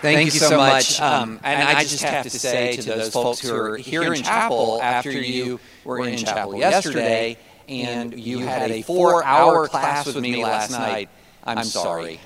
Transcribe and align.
Thank, 0.00 0.24
you 0.26 0.30
so 0.30 0.56
much. 0.56 1.00
Um, 1.00 1.40
and 1.42 1.62
I 1.62 1.82
just 1.82 2.02
have 2.04 2.22
to 2.24 2.30
say 2.30 2.76
to 2.76 2.82
those 2.82 3.12
folks 3.12 3.40
who 3.40 3.54
are 3.54 3.76
here 3.76 4.12
in 4.14 4.22
chapel 4.22 4.80
after 4.82 5.12
you 5.12 5.60
were 5.84 6.06
in 6.06 6.18
chapel 6.18 6.56
yesterday 6.56 7.36
and 7.68 8.18
you 8.18 8.40
had 8.40 8.70
a 8.70 8.82
four 8.82 9.24
hour 9.24 9.68
class 9.68 10.06
with 10.06 10.16
me 10.16 10.42
last 10.42 10.70
night, 10.70 11.08
I'm 11.44 11.64
sorry. 11.64 12.20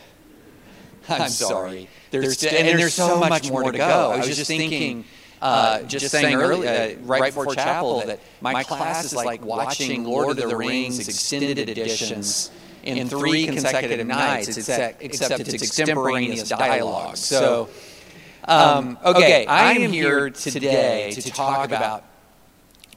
I'm 1.08 1.30
sorry. 1.30 1.88
There's, 2.10 2.44
and 2.44 2.78
there's 2.78 2.94
so 2.94 3.18
much 3.18 3.50
more 3.50 3.70
to 3.70 3.76
go. 3.76 4.10
I 4.12 4.18
was 4.18 4.26
just 4.26 4.46
thinking. 4.46 5.04
Uh, 5.40 5.82
just 5.82 6.08
saying 6.12 6.36
earlier, 6.36 6.70
uh, 6.70 7.04
right 7.04 7.34
before 7.34 7.52
chapel, 7.52 8.04
that 8.06 8.20
my 8.40 8.62
class 8.62 9.06
is 9.06 9.12
like 9.12 9.44
watching 9.44 10.04
Lord 10.04 10.38
of 10.38 10.48
the 10.48 10.56
Rings 10.56 11.00
extended 11.00 11.58
editions 11.58 12.52
in 12.82 13.08
three 13.08 13.46
consecutive 13.46 14.06
nights, 14.06 14.56
except, 14.56 15.02
except 15.02 15.40
it's 15.40 15.54
extemporaneous 15.54 16.48
dialogue. 16.48 17.16
So, 17.16 17.68
um, 18.44 18.98
okay, 19.04 19.46
I 19.46 19.72
am 19.74 19.92
here 19.92 20.30
today 20.30 21.12
to 21.12 21.30
talk 21.30 21.66
about 21.66 22.04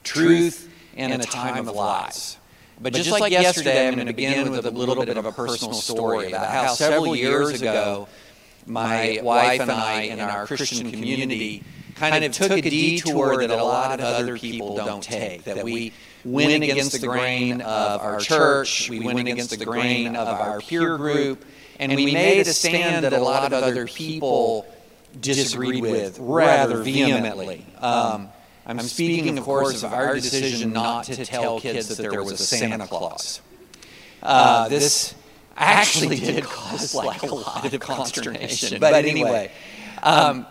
truth 0.02 0.68
in 0.96 1.12
a 1.12 1.18
time 1.18 1.68
of 1.68 1.74
lies. 1.74 2.36
But 2.78 2.92
just 2.92 3.10
like 3.10 3.32
yesterday, 3.32 3.88
I'm 3.88 3.94
going 3.94 4.06
to 4.06 4.12
begin 4.12 4.50
with 4.50 4.66
a 4.66 4.70
little 4.70 5.04
bit 5.04 5.16
of 5.16 5.24
a 5.24 5.32
personal 5.32 5.74
story 5.74 6.28
about 6.28 6.50
how 6.50 6.74
several 6.74 7.16
years 7.16 7.60
ago, 7.62 8.08
my 8.66 9.20
wife 9.22 9.60
and 9.60 9.70
I 9.70 10.02
in 10.02 10.20
our 10.20 10.46
Christian 10.46 10.90
community 10.90 11.62
kind 11.94 12.24
of 12.24 12.32
took 12.32 12.52
a 12.52 12.60
detour 12.60 13.38
that 13.38 13.50
a 13.50 13.64
lot 13.64 13.98
of 14.00 14.04
other 14.04 14.36
people 14.38 14.76
don't 14.76 15.02
take, 15.02 15.44
that 15.44 15.64
we 15.64 15.92
went 16.26 16.62
against 16.62 17.00
the 17.00 17.06
grain 17.06 17.60
of 17.60 18.00
our 18.00 18.20
church, 18.20 18.90
we 18.90 19.00
went 19.00 19.18
against 19.18 19.50
the 19.50 19.64
grain 19.64 20.16
of 20.16 20.28
our 20.28 20.60
peer 20.60 20.96
group, 20.96 21.44
and 21.78 21.94
we 21.94 22.12
made 22.12 22.46
a 22.46 22.52
stand 22.52 23.04
that 23.04 23.12
a 23.12 23.20
lot 23.20 23.52
of 23.52 23.62
other 23.62 23.86
people 23.86 24.66
disagreed 25.20 25.82
with 25.82 26.18
rather 26.18 26.82
vehemently. 26.82 27.66
Um, 27.80 28.28
I'm 28.66 28.80
speaking, 28.80 29.38
of 29.38 29.44
course, 29.44 29.82
of 29.82 29.92
our 29.92 30.14
decision 30.14 30.72
not 30.72 31.04
to 31.04 31.24
tell 31.24 31.60
kids 31.60 31.88
that 31.88 31.98
there 31.98 32.22
was 32.22 32.32
a 32.32 32.38
Santa 32.38 32.86
Claus. 32.86 33.40
Uh, 34.22 34.68
this 34.68 35.14
actually 35.56 36.16
did 36.16 36.44
cause 36.44 36.94
like 36.94 37.22
a 37.22 37.34
lot 37.34 37.72
of 37.72 37.80
consternation. 37.80 38.80
But 38.80 39.04
anyway, 39.04 39.52
um, 40.02 40.46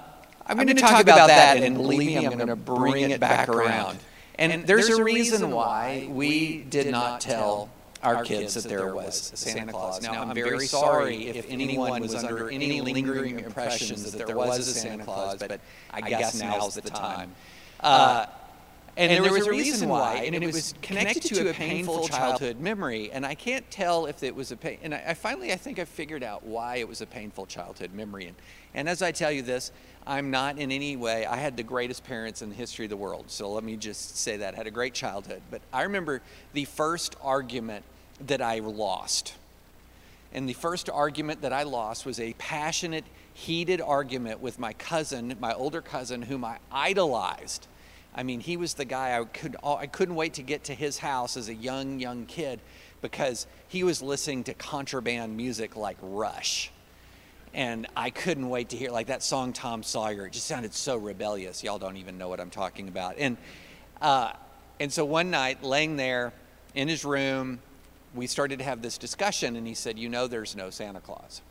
I'm 0.48 0.58
going 0.58 0.68
to 0.68 0.76
talk 0.76 1.02
about 1.02 1.28
that, 1.28 1.58
and 1.58 1.76
believe 1.76 2.00
me, 2.00 2.26
I'm 2.26 2.38
going 2.38 2.48
to 2.48 2.56
bring 2.56 3.10
it 3.12 3.20
back 3.20 3.50
around. 3.50 4.00
And 4.38 4.66
there's 4.66 4.90
a 4.90 5.04
reason 5.04 5.52
why 5.52 6.08
we 6.10 6.58
did 6.64 6.92
not 6.92 7.22
tell 7.22 7.70
our 8.04 8.24
kids 8.24 8.54
that 8.54 8.66
there 8.70 8.94
was 8.94 9.32
a 9.34 9.38
Santa 9.38 9.72
Claus. 9.72 10.02
Now, 10.02 10.22
I'm 10.22 10.34
very 10.34 10.68
sorry 10.68 11.28
if 11.28 11.50
anyone 11.50 12.02
was 12.02 12.16
under 12.16 12.50
any 12.50 12.82
lingering 12.82 13.40
impressions 13.40 14.12
that 14.12 14.26
there 14.28 14.36
was 14.36 14.68
a 14.68 14.74
Santa 14.74 15.04
Claus, 15.04 15.40
but 15.40 15.60
I 15.92 16.02
guess 16.02 16.40
now's 16.40 16.76
the 16.76 16.90
time. 16.90 17.34
Uh, 17.80 18.26
and, 18.98 19.12
and 19.12 19.26
there 19.26 19.34
was 19.34 19.46
a 19.46 19.50
reason 19.50 19.90
why, 19.90 20.24
and 20.26 20.36
it 20.36 20.54
was 20.54 20.74
connected 20.82 21.24
to 21.36 21.50
a 21.50 21.54
painful 21.54 22.08
childhood 22.08 22.60
memory. 22.60 23.12
And 23.12 23.26
I 23.26 23.36
can't 23.36 23.70
tell 23.70 24.06
if 24.06 24.24
it 24.24 24.34
was 24.34 24.52
a 24.52 24.58
pain. 24.58 24.78
And 24.84 24.96
I, 24.96 25.04
I 25.08 25.14
finally, 25.14 25.52
I 25.52 25.58
think 25.58 25.80
I 25.80 25.86
figured 25.86 26.24
out 26.24 26.46
why 26.46 26.78
it 26.78 26.88
was 26.88 27.02
a 27.02 27.06
painful 27.06 27.46
childhood 27.46 27.94
memory. 27.94 28.28
And, 28.28 28.36
and 28.74 28.90
as 28.90 29.02
I 29.02 29.12
tell 29.12 29.32
you 29.32 29.42
this, 29.42 29.72
I'm 30.08 30.32
not 30.32 30.58
in 30.58 30.72
any 30.72 30.96
way, 30.96 31.26
I 31.26 31.36
had 31.36 31.58
the 31.58 31.64
greatest 31.64 32.04
parents 32.06 32.42
in 32.42 32.50
the 32.50 32.56
history 32.56 32.86
of 32.86 32.90
the 32.90 32.98
world. 32.98 33.26
So 33.28 33.52
let 33.52 33.64
me 33.64 33.76
just 33.76 34.18
say 34.18 34.38
that. 34.38 34.54
I 34.54 34.58
had 34.58 34.68
a 34.68 34.72
great 34.72 34.94
childhood. 34.94 35.42
But 35.52 35.62
I 35.74 35.84
remember 35.84 36.22
the 36.54 36.66
first 36.66 37.16
argument 37.22 37.84
that 38.28 38.42
I 38.42 38.60
lost. 38.60 39.34
And 40.32 40.48
the 40.48 40.54
first 40.54 40.90
argument 40.90 41.42
that 41.42 41.52
I 41.52 41.64
lost 41.64 42.06
was 42.06 42.20
a 42.20 42.34
passionate, 42.34 43.06
heated 43.34 43.82
argument 43.82 44.40
with 44.40 44.60
my 44.60 44.74
cousin, 44.74 45.36
my 45.40 45.54
older 45.54 45.82
cousin, 45.82 46.22
whom 46.22 46.46
I 46.46 46.60
idolized. 46.72 47.68
I 48.16 48.24
mean, 48.24 48.40
he 48.40 48.56
was 48.56 48.76
the 48.76 48.86
guy 48.86 49.20
I 49.20 49.26
could 49.26 49.58
I 49.62 49.88
couldn't 49.88 50.16
wait 50.16 50.36
to 50.36 50.42
get 50.42 50.64
to 50.66 50.74
his 50.74 50.98
house 50.98 51.36
as 51.36 51.50
a 51.50 51.54
young 51.54 52.00
young 52.00 52.26
kid 52.26 52.62
because 53.02 53.46
he 53.68 53.84
was 53.84 54.02
listening 54.02 54.46
to 54.46 54.54
contraband 54.54 55.36
music 55.36 55.76
like 55.76 55.98
Rush. 56.02 56.72
And 57.54 57.88
I 57.96 58.10
couldn't 58.10 58.50
wait 58.50 58.70
to 58.70 58.78
hear 58.78 58.90
like 58.90 59.08
that 59.08 59.22
song 59.22 59.54
Tom 59.54 59.84
Sawyer. 59.84 60.28
It 60.28 60.34
just 60.34 60.48
sounded 60.48 60.74
so 60.74 60.96
rebellious. 60.96 61.64
Y'all 61.64 61.78
don't 61.78 61.98
even 61.98 62.18
know 62.18 62.30
what 62.30 62.40
I'm 62.40 62.50
talking 62.50 62.88
about. 62.88 63.16
And 63.18 63.36
uh, 64.02 64.32
and 64.80 64.92
so 64.92 65.04
one 65.04 65.30
night, 65.30 65.62
laying 65.62 65.98
there 65.98 66.34
in 66.74 66.88
his 66.88 67.06
room, 67.06 67.60
we 68.14 68.28
started 68.28 68.60
to 68.60 68.66
have 68.66 68.82
this 68.82 68.98
discussion, 68.98 69.58
and 69.58 69.68
he 69.68 69.74
said, 69.74 70.00
"You 70.00 70.08
know, 70.08 70.28
there's 70.28 70.56
no 70.56 70.70
Santa 70.70 71.02
Claus." 71.02 71.42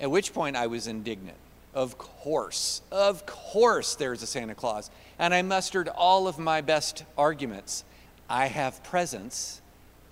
At 0.00 0.10
which 0.10 0.34
point, 0.34 0.56
I 0.56 0.66
was 0.66 0.86
indignant. 0.86 1.38
Of 1.74 1.98
course, 1.98 2.82
of 2.92 3.26
course, 3.26 3.96
there's 3.96 4.22
a 4.22 4.26
Santa 4.26 4.54
Claus. 4.54 4.90
And 5.18 5.34
I 5.34 5.42
mustered 5.42 5.88
all 5.88 6.28
of 6.28 6.38
my 6.38 6.60
best 6.60 7.04
arguments. 7.18 7.84
I 8.28 8.46
have 8.46 8.82
presents 8.84 9.60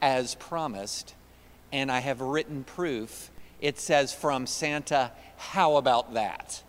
as 0.00 0.34
promised, 0.34 1.14
and 1.72 1.90
I 1.90 2.00
have 2.00 2.20
written 2.20 2.64
proof. 2.64 3.30
It 3.60 3.78
says 3.78 4.12
from 4.12 4.46
Santa, 4.46 5.12
how 5.36 5.76
about 5.76 6.14
that? 6.14 6.62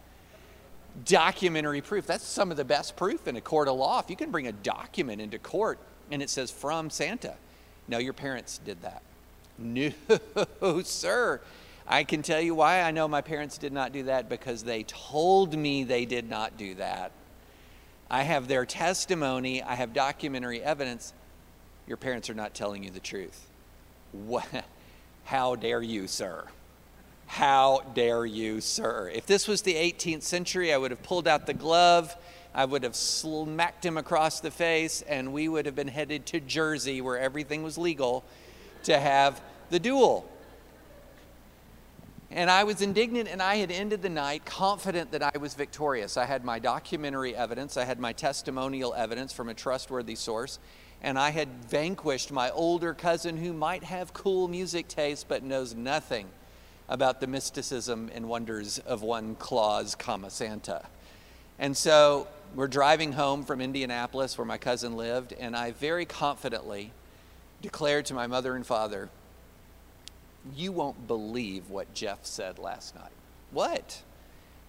Documentary 1.06 1.82
proof. 1.82 2.06
That's 2.06 2.24
some 2.24 2.52
of 2.52 2.58
the 2.58 2.66
best 2.66 2.96
proof 2.96 3.28
in 3.28 3.36
a 3.36 3.42
court 3.42 3.68
of 3.68 3.76
law. 3.76 4.00
If 4.00 4.12
you 4.12 4.16
can 4.16 4.30
bring 4.30 4.48
a 4.48 4.52
document 4.52 5.22
into 5.22 5.40
court 5.40 5.80
and 6.12 6.22
it 6.22 6.30
says 6.30 6.52
from 6.52 6.92
Santa. 6.92 7.34
No, 7.88 7.98
your 7.98 8.14
parents 8.14 8.60
did 8.64 8.82
that. 8.84 9.02
No, 10.62 10.82
sir. 10.82 11.42
I 11.88 12.04
can 12.04 12.22
tell 12.22 12.40
you 12.40 12.56
why 12.56 12.82
I 12.82 12.92
know 12.92 13.08
my 13.08 13.22
parents 13.22 13.58
did 13.58 13.74
not 13.74 13.92
do 13.92 14.04
that 14.04 14.30
because 14.30 14.64
they 14.64 14.84
told 14.84 15.58
me 15.58 15.84
they 15.84 16.06
did 16.06 16.30
not 16.30 16.58
do 16.58 16.76
that. 16.76 17.12
I 18.10 18.24
have 18.24 18.48
their 18.48 18.66
testimony, 18.66 19.62
I 19.62 19.76
have 19.76 19.94
documentary 19.94 20.62
evidence. 20.62 21.14
Your 21.88 21.98
parents 21.98 22.30
are 22.30 22.36
not 22.36 22.54
telling 22.54 22.84
you 22.84 22.90
the 22.90 23.00
truth. 23.00 23.48
What? 24.12 24.48
How 25.26 25.56
dare 25.56 25.82
you, 25.82 26.08
sir? 26.08 26.46
How 27.26 27.82
dare 27.96 28.26
you, 28.26 28.62
sir? 28.62 29.10
If 29.14 29.26
this 29.26 29.48
was 29.48 29.64
the 29.64 29.74
18th 29.74 30.22
century, 30.22 30.72
I 30.74 30.78
would 30.78 30.92
have 30.92 31.04
pulled 31.04 31.28
out 31.28 31.48
the 31.48 31.54
glove, 31.54 32.16
I 32.54 32.66
would 32.66 32.84
have 32.84 32.96
smacked 32.96 33.86
him 33.86 33.98
across 33.98 34.40
the 34.40 34.52
face, 34.52 35.02
and 35.02 35.34
we 35.34 35.48
would 35.48 35.66
have 35.66 35.76
been 35.76 35.88
headed 35.88 36.26
to 36.28 36.40
Jersey, 36.40 37.02
where 37.02 37.18
everything 37.18 37.64
was 37.64 37.78
legal, 37.78 38.24
to 38.84 39.00
have 39.00 39.42
the 39.72 39.80
duel. 39.80 40.30
And 42.36 42.50
I 42.50 42.64
was 42.64 42.82
indignant, 42.82 43.30
and 43.30 43.44
I 43.44 43.58
had 43.58 43.70
ended 43.70 44.02
the 44.02 44.10
night 44.10 44.44
confident 44.44 45.12
that 45.12 45.22
I 45.22 45.38
was 45.38 45.54
victorious. 45.54 46.18
I 46.18 46.26
had 46.26 46.44
my 46.44 46.58
documentary 46.58 47.36
evidence, 47.36 47.78
I 47.78 47.86
had 47.86 48.00
my 48.00 48.12
testimonial 48.12 48.92
evidence 48.96 49.32
from 49.32 49.50
a 49.50 49.54
trustworthy 49.54 50.16
source, 50.16 50.58
and 51.04 51.20
I 51.20 51.30
had 51.30 51.48
vanquished 51.70 52.32
my 52.32 52.50
older 52.50 52.96
cousin 52.96 53.38
who 53.38 53.54
might 53.54 53.84
have 53.84 54.14
cool 54.14 54.48
music 54.48 54.88
taste 54.88 55.28
but 55.28 55.44
knows 55.44 55.76
nothing 55.76 56.28
about 56.90 57.22
the 57.22 57.28
mysticism 57.28 58.10
and 58.16 58.28
wonders 58.28 58.80
of 58.80 59.04
one 59.04 59.36
Claus, 59.36 59.94
comma 59.94 60.32
Santa. 60.32 60.88
And 61.60 61.78
so 61.78 62.28
we're 62.56 62.68
driving 62.68 63.12
home 63.12 63.44
from 63.44 63.62
Indianapolis, 63.62 64.40
where 64.40 64.46
my 64.46 64.58
cousin 64.58 64.98
lived, 64.98 65.34
and 65.34 65.56
I 65.56 65.70
very 65.70 66.06
confidently 66.06 66.94
declared 67.62 68.08
to 68.08 68.16
my 68.16 68.26
mother 68.26 68.56
and 68.56 68.66
father, 68.66 69.12
you 70.56 70.72
won't 70.72 71.08
believe 71.08 71.70
what 71.70 71.94
Jeff 71.94 72.26
said 72.26 72.60
last 72.60 72.96
night. 72.96 73.12
What? 73.52 74.02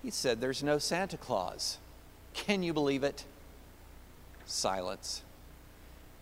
He 0.03 0.11
said, 0.11 0.41
There's 0.41 0.63
no 0.63 0.79
Santa 0.79 1.17
Claus. 1.17 1.79
Can 2.33 2.63
you 2.63 2.73
believe 2.73 3.03
it? 3.03 3.25
Silence. 4.47 5.23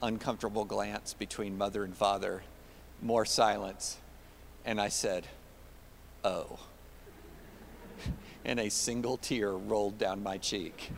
Uncomfortable 0.01 0.65
glance 0.65 1.15
between 1.15 1.59
mother 1.59 1.85
and 1.85 1.97
father. 1.97 2.43
More 3.01 3.25
silence. 3.25 3.99
And 4.65 4.81
I 4.81 4.89
said, 4.89 5.27
Oh. 6.25 6.59
And 8.45 8.59
a 8.59 8.71
single 8.71 9.19
tear 9.19 9.53
rolled 9.53 9.99
down 9.99 10.21
my 10.21 10.37
cheek 10.37 10.91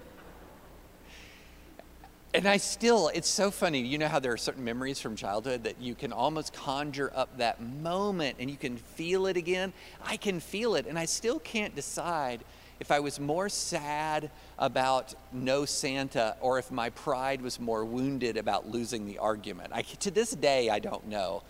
and 2.35 2.49
I 2.49 2.57
still, 2.57 3.09
it's 3.15 3.29
so 3.29 3.53
funny. 3.53 3.79
You 3.79 3.97
know 3.97 4.09
how 4.09 4.19
there 4.19 4.33
are 4.33 4.37
certain 4.37 4.65
memories 4.65 5.01
from 5.01 5.15
childhood 5.15 5.63
that 5.65 5.81
you 5.81 5.95
can 5.95 6.13
almost 6.13 6.53
conjure 6.53 7.13
up 7.15 7.39
that 7.39 7.63
moment 7.63 8.37
and 8.41 8.51
you 8.51 8.57
can 8.57 8.77
feel 8.77 9.27
it 9.27 9.37
again? 9.37 9.73
I 10.05 10.17
can 10.17 10.41
feel 10.41 10.75
it, 10.75 10.87
and 10.87 10.99
I 10.99 11.05
still 11.05 11.39
can't 11.39 11.77
decide 11.77 12.45
if 12.81 12.91
I 12.91 12.99
was 12.99 13.21
more 13.21 13.49
sad 13.49 14.33
about 14.59 15.15
no 15.33 15.65
Santa 15.65 16.37
or 16.41 16.59
if 16.59 16.73
my 16.73 16.91
pride 16.91 17.41
was 17.41 17.61
more 17.61 17.85
wounded 17.85 18.37
about 18.37 18.69
losing 18.69 19.07
the 19.07 19.19
argument. 19.19 19.73
I, 19.73 19.83
to 19.83 20.11
this 20.11 20.33
day, 20.33 20.71
I 20.71 20.81
don't 20.81 21.07
know. 21.07 21.45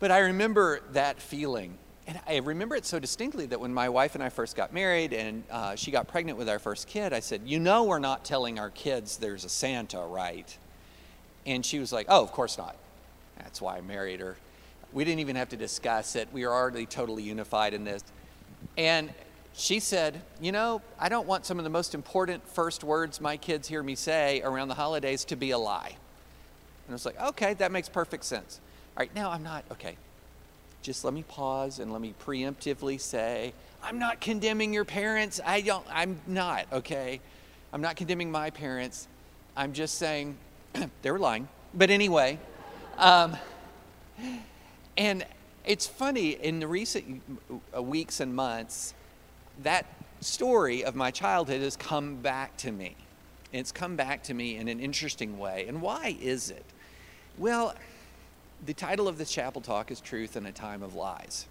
But 0.00 0.10
I 0.10 0.18
remember 0.18 0.80
that 0.92 1.22
feeling. 1.22 1.78
And 2.08 2.20
I 2.26 2.36
remember 2.36 2.76
it 2.76 2.86
so 2.86 2.98
distinctly 3.00 3.46
that 3.46 3.60
when 3.60 3.74
my 3.74 3.88
wife 3.88 4.14
and 4.14 4.22
I 4.22 4.28
first 4.28 4.54
got 4.54 4.72
married 4.72 5.12
and 5.12 5.42
uh, 5.50 5.74
she 5.74 5.90
got 5.90 6.06
pregnant 6.06 6.38
with 6.38 6.48
our 6.48 6.60
first 6.60 6.86
kid, 6.86 7.12
I 7.12 7.20
said, 7.20 7.42
You 7.44 7.58
know, 7.58 7.84
we're 7.84 7.98
not 7.98 8.24
telling 8.24 8.58
our 8.58 8.70
kids 8.70 9.16
there's 9.16 9.44
a 9.44 9.48
Santa, 9.48 10.00
right? 10.00 10.56
And 11.46 11.66
she 11.66 11.80
was 11.80 11.92
like, 11.92 12.06
Oh, 12.08 12.22
of 12.22 12.30
course 12.30 12.58
not. 12.58 12.76
That's 13.38 13.60
why 13.60 13.76
I 13.76 13.80
married 13.80 14.20
her. 14.20 14.36
We 14.92 15.04
didn't 15.04 15.18
even 15.18 15.36
have 15.36 15.48
to 15.48 15.56
discuss 15.56 16.14
it. 16.14 16.28
We 16.32 16.46
were 16.46 16.52
already 16.52 16.86
totally 16.86 17.24
unified 17.24 17.74
in 17.74 17.84
this. 17.84 18.04
And 18.78 19.12
she 19.52 19.80
said, 19.80 20.22
You 20.40 20.52
know, 20.52 20.82
I 21.00 21.08
don't 21.08 21.26
want 21.26 21.44
some 21.44 21.58
of 21.58 21.64
the 21.64 21.70
most 21.70 21.92
important 21.92 22.48
first 22.48 22.84
words 22.84 23.20
my 23.20 23.36
kids 23.36 23.66
hear 23.66 23.82
me 23.82 23.96
say 23.96 24.42
around 24.42 24.68
the 24.68 24.74
holidays 24.74 25.24
to 25.26 25.36
be 25.36 25.50
a 25.50 25.58
lie. 25.58 25.96
And 26.86 26.90
I 26.90 26.92
was 26.92 27.04
like, 27.04 27.20
Okay, 27.20 27.54
that 27.54 27.72
makes 27.72 27.88
perfect 27.88 28.24
sense. 28.24 28.60
All 28.96 29.00
right, 29.00 29.14
now 29.14 29.30
I'm 29.30 29.42
not, 29.42 29.64
okay, 29.72 29.96
just 30.86 31.04
let 31.04 31.12
me 31.12 31.24
pause 31.24 31.80
and 31.80 31.92
let 31.92 32.00
me 32.00 32.14
preemptively 32.24 33.00
say, 33.00 33.52
I'm 33.82 33.98
not 33.98 34.20
condemning 34.20 34.72
your 34.72 34.84
parents. 34.84 35.40
I 35.44 35.60
don't, 35.60 35.84
I'm 35.90 36.20
not, 36.28 36.66
okay? 36.72 37.20
I'm 37.72 37.80
not 37.80 37.96
condemning 37.96 38.30
my 38.30 38.50
parents. 38.50 39.08
I'm 39.56 39.72
just 39.72 39.96
saying 39.98 40.36
they 41.02 41.10
were 41.10 41.18
lying. 41.18 41.48
But 41.74 41.90
anyway, 41.90 42.38
um, 42.98 43.36
and 44.96 45.26
it's 45.64 45.88
funny, 45.88 46.30
in 46.30 46.60
the 46.60 46.68
recent 46.68 47.20
uh, 47.76 47.82
weeks 47.82 48.20
and 48.20 48.32
months, 48.32 48.94
that 49.64 49.86
story 50.20 50.84
of 50.84 50.94
my 50.94 51.10
childhood 51.10 51.62
has 51.62 51.76
come 51.76 52.14
back 52.14 52.56
to 52.58 52.70
me. 52.70 52.94
It's 53.52 53.72
come 53.72 53.96
back 53.96 54.22
to 54.24 54.34
me 54.34 54.56
in 54.56 54.68
an 54.68 54.78
interesting 54.78 55.36
way. 55.36 55.64
And 55.66 55.82
why 55.82 56.16
is 56.20 56.48
it? 56.50 56.64
Well, 57.38 57.74
the 58.64 58.74
title 58.74 59.08
of 59.08 59.18
this 59.18 59.30
chapel 59.30 59.60
talk 59.60 59.90
is 59.90 60.00
Truth 60.00 60.36
in 60.36 60.46
a 60.46 60.52
Time 60.52 60.82
of 60.82 60.94
Lies. 60.94 61.46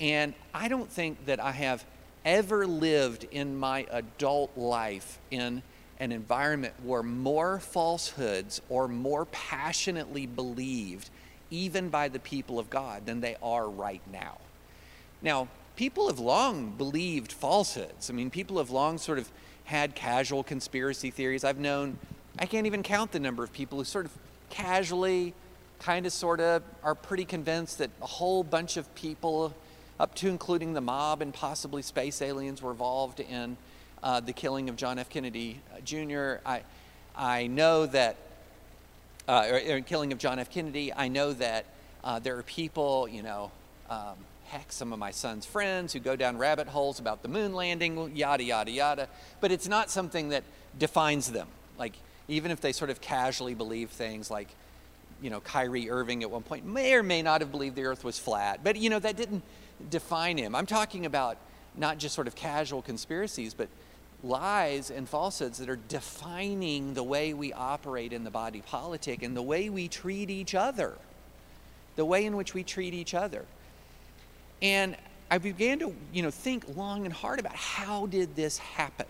And 0.00 0.34
I 0.54 0.68
don't 0.68 0.90
think 0.90 1.26
that 1.26 1.40
I 1.40 1.52
have 1.52 1.84
ever 2.24 2.66
lived 2.66 3.26
in 3.30 3.58
my 3.58 3.86
adult 3.90 4.56
life 4.56 5.18
in 5.30 5.62
an 5.98 6.12
environment 6.12 6.74
where 6.82 7.02
more 7.02 7.58
falsehoods 7.58 8.62
or 8.68 8.88
more 8.88 9.26
passionately 9.26 10.26
believed, 10.26 11.10
even 11.50 11.88
by 11.90 12.08
the 12.08 12.18
people 12.18 12.58
of 12.58 12.70
God, 12.70 13.04
than 13.04 13.20
they 13.20 13.36
are 13.42 13.68
right 13.68 14.00
now. 14.10 14.38
Now, 15.20 15.48
people 15.76 16.08
have 16.08 16.18
long 16.18 16.70
believed 16.70 17.32
falsehoods. 17.32 18.08
I 18.08 18.14
mean, 18.14 18.30
people 18.30 18.58
have 18.58 18.70
long 18.70 18.96
sort 18.96 19.18
of 19.18 19.30
had 19.64 19.94
casual 19.94 20.42
conspiracy 20.42 21.10
theories. 21.10 21.44
I've 21.44 21.58
known, 21.58 21.98
I 22.38 22.46
can't 22.46 22.66
even 22.66 22.82
count 22.82 23.12
the 23.12 23.20
number 23.20 23.44
of 23.44 23.52
people 23.52 23.78
who 23.78 23.84
sort 23.84 24.06
of 24.06 24.12
casually, 24.48 25.34
kind 25.80 26.06
of 26.06 26.12
sort 26.12 26.40
of, 26.40 26.62
are 26.84 26.94
pretty 26.94 27.24
convinced 27.24 27.78
that 27.78 27.90
a 28.02 28.06
whole 28.06 28.44
bunch 28.44 28.76
of 28.76 28.94
people, 28.94 29.54
up 29.98 30.14
to 30.16 30.28
including 30.28 30.74
the 30.74 30.80
mob 30.80 31.22
and 31.22 31.32
possibly 31.34 31.82
space 31.82 32.22
aliens, 32.22 32.62
were 32.62 32.70
involved 32.70 33.18
in 33.20 33.56
uh, 34.02 34.20
the 34.20 34.32
killing 34.32 34.68
of 34.68 34.76
John 34.76 34.98
F. 34.98 35.08
Kennedy 35.08 35.60
uh, 35.74 35.80
Jr. 35.80 36.36
I, 36.46 36.62
I 37.16 37.46
know 37.46 37.86
that, 37.86 38.16
uh, 39.26 39.48
or, 39.50 39.76
or, 39.76 39.80
killing 39.80 40.12
of 40.12 40.18
John 40.18 40.38
F. 40.38 40.50
Kennedy, 40.50 40.92
I 40.92 41.08
know 41.08 41.32
that 41.34 41.66
uh, 42.04 42.18
there 42.18 42.38
are 42.38 42.42
people, 42.42 43.08
you 43.08 43.22
know, 43.22 43.50
um, 43.88 44.16
heck, 44.46 44.72
some 44.72 44.92
of 44.92 44.98
my 44.98 45.10
son's 45.10 45.46
friends 45.46 45.92
who 45.92 46.00
go 46.00 46.16
down 46.16 46.36
rabbit 46.36 46.68
holes 46.68 46.98
about 46.98 47.22
the 47.22 47.28
moon 47.28 47.54
landing, 47.54 48.14
yada, 48.14 48.42
yada, 48.42 48.70
yada. 48.70 49.08
But 49.40 49.52
it's 49.52 49.68
not 49.68 49.90
something 49.90 50.30
that 50.30 50.44
defines 50.78 51.30
them. 51.30 51.48
Like, 51.78 51.94
even 52.28 52.50
if 52.50 52.60
they 52.60 52.72
sort 52.72 52.90
of 52.90 53.00
casually 53.00 53.54
believe 53.54 53.90
things 53.90 54.30
like, 54.30 54.48
you 55.22 55.30
know, 55.30 55.40
Kyrie 55.40 55.90
Irving 55.90 56.22
at 56.22 56.30
one 56.30 56.42
point 56.42 56.64
may 56.64 56.94
or 56.94 57.02
may 57.02 57.22
not 57.22 57.40
have 57.40 57.50
believed 57.50 57.76
the 57.76 57.84
earth 57.84 58.04
was 58.04 58.18
flat. 58.18 58.60
But, 58.64 58.76
you 58.76 58.90
know, 58.90 58.98
that 58.98 59.16
didn't 59.16 59.42
define 59.88 60.38
him. 60.38 60.54
I'm 60.54 60.66
talking 60.66 61.06
about 61.06 61.36
not 61.76 61.98
just 61.98 62.14
sort 62.14 62.26
of 62.26 62.34
casual 62.34 62.82
conspiracies, 62.82 63.54
but 63.54 63.68
lies 64.22 64.90
and 64.90 65.08
falsehoods 65.08 65.58
that 65.58 65.68
are 65.68 65.78
defining 65.88 66.94
the 66.94 67.02
way 67.02 67.32
we 67.32 67.52
operate 67.52 68.12
in 68.12 68.24
the 68.24 68.30
body 68.30 68.62
politic 68.66 69.22
and 69.22 69.36
the 69.36 69.42
way 69.42 69.70
we 69.70 69.88
treat 69.88 70.30
each 70.30 70.54
other. 70.54 70.94
The 71.96 72.04
way 72.04 72.24
in 72.24 72.36
which 72.36 72.54
we 72.54 72.62
treat 72.62 72.94
each 72.94 73.14
other. 73.14 73.44
And 74.62 74.96
I 75.30 75.38
began 75.38 75.78
to, 75.78 75.94
you 76.12 76.22
know, 76.22 76.30
think 76.30 76.76
long 76.76 77.04
and 77.04 77.14
hard 77.14 77.38
about 77.40 77.54
how 77.54 78.06
did 78.06 78.36
this 78.36 78.58
happen? 78.58 79.06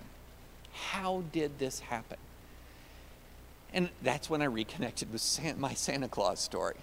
How 0.73 1.23
did 1.33 1.59
this 1.59 1.81
happen? 1.81 2.19
And 3.73 3.89
that's 4.03 4.29
when 4.29 4.43
I 4.43 4.47
reconnected 4.47 5.13
with 5.13 5.21
Santa, 5.21 5.59
my 5.59 5.75
Santa 5.75 6.09
Claus 6.09 6.41
story. 6.41 6.77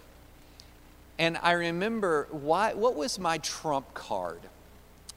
And 1.20 1.38
I 1.42 1.54
remember 1.54 2.28
why, 2.32 2.74
what 2.74 2.96
was 2.96 3.20
my 3.20 3.40
trump 3.40 3.94
card 3.94 4.40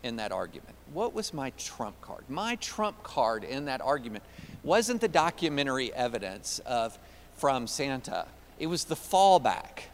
in 0.02 0.16
that 0.16 0.32
argument? 0.32 0.74
What 0.92 1.14
was 1.14 1.32
my 1.34 1.50
trump 1.50 2.00
card? 2.00 2.24
My 2.28 2.56
trump 2.56 3.02
card 3.02 3.44
in 3.44 3.66
that 3.66 3.80
argument 3.80 4.24
wasn't 4.62 5.00
the 5.00 5.08
documentary 5.08 5.92
evidence 5.94 6.58
of 6.60 6.98
from 7.36 7.66
Santa. 7.66 8.26
It 8.58 8.66
was 8.66 8.84
the 8.84 8.94
fallback. 8.94 9.84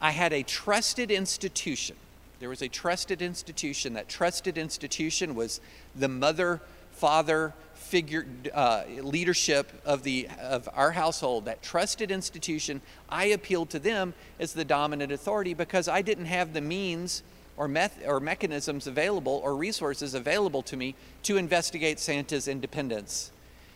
I 0.00 0.10
had 0.10 0.32
a 0.32 0.42
trusted 0.42 1.10
institution. 1.10 1.96
There 2.40 2.48
was 2.48 2.62
a 2.62 2.68
trusted 2.68 3.22
institution. 3.22 3.94
That 3.94 4.08
trusted 4.08 4.58
institution 4.58 5.34
was 5.34 5.60
the 5.94 6.08
mother, 6.08 6.60
father, 6.90 7.54
figure 7.84 8.26
uh, 8.52 8.84
leadership 9.00 9.70
of 9.84 10.02
the 10.02 10.28
of 10.40 10.68
our 10.74 10.90
household. 10.90 11.44
That 11.44 11.62
trusted 11.62 12.10
institution. 12.10 12.80
I 13.08 13.26
appealed 13.26 13.70
to 13.70 13.78
them 13.78 14.14
as 14.38 14.52
the 14.52 14.64
dominant 14.64 15.12
authority 15.12 15.54
because 15.54 15.88
I 15.88 16.02
didn't 16.02 16.26
have 16.26 16.52
the 16.52 16.60
means 16.60 17.22
or, 17.56 17.68
meth- 17.68 18.06
or 18.06 18.20
mechanisms 18.20 18.86
available 18.86 19.40
or 19.44 19.54
resources 19.54 20.14
available 20.14 20.62
to 20.62 20.76
me 20.76 20.94
to 21.24 21.36
investigate 21.36 22.00
Santa's 22.00 22.48
independence 22.48 23.30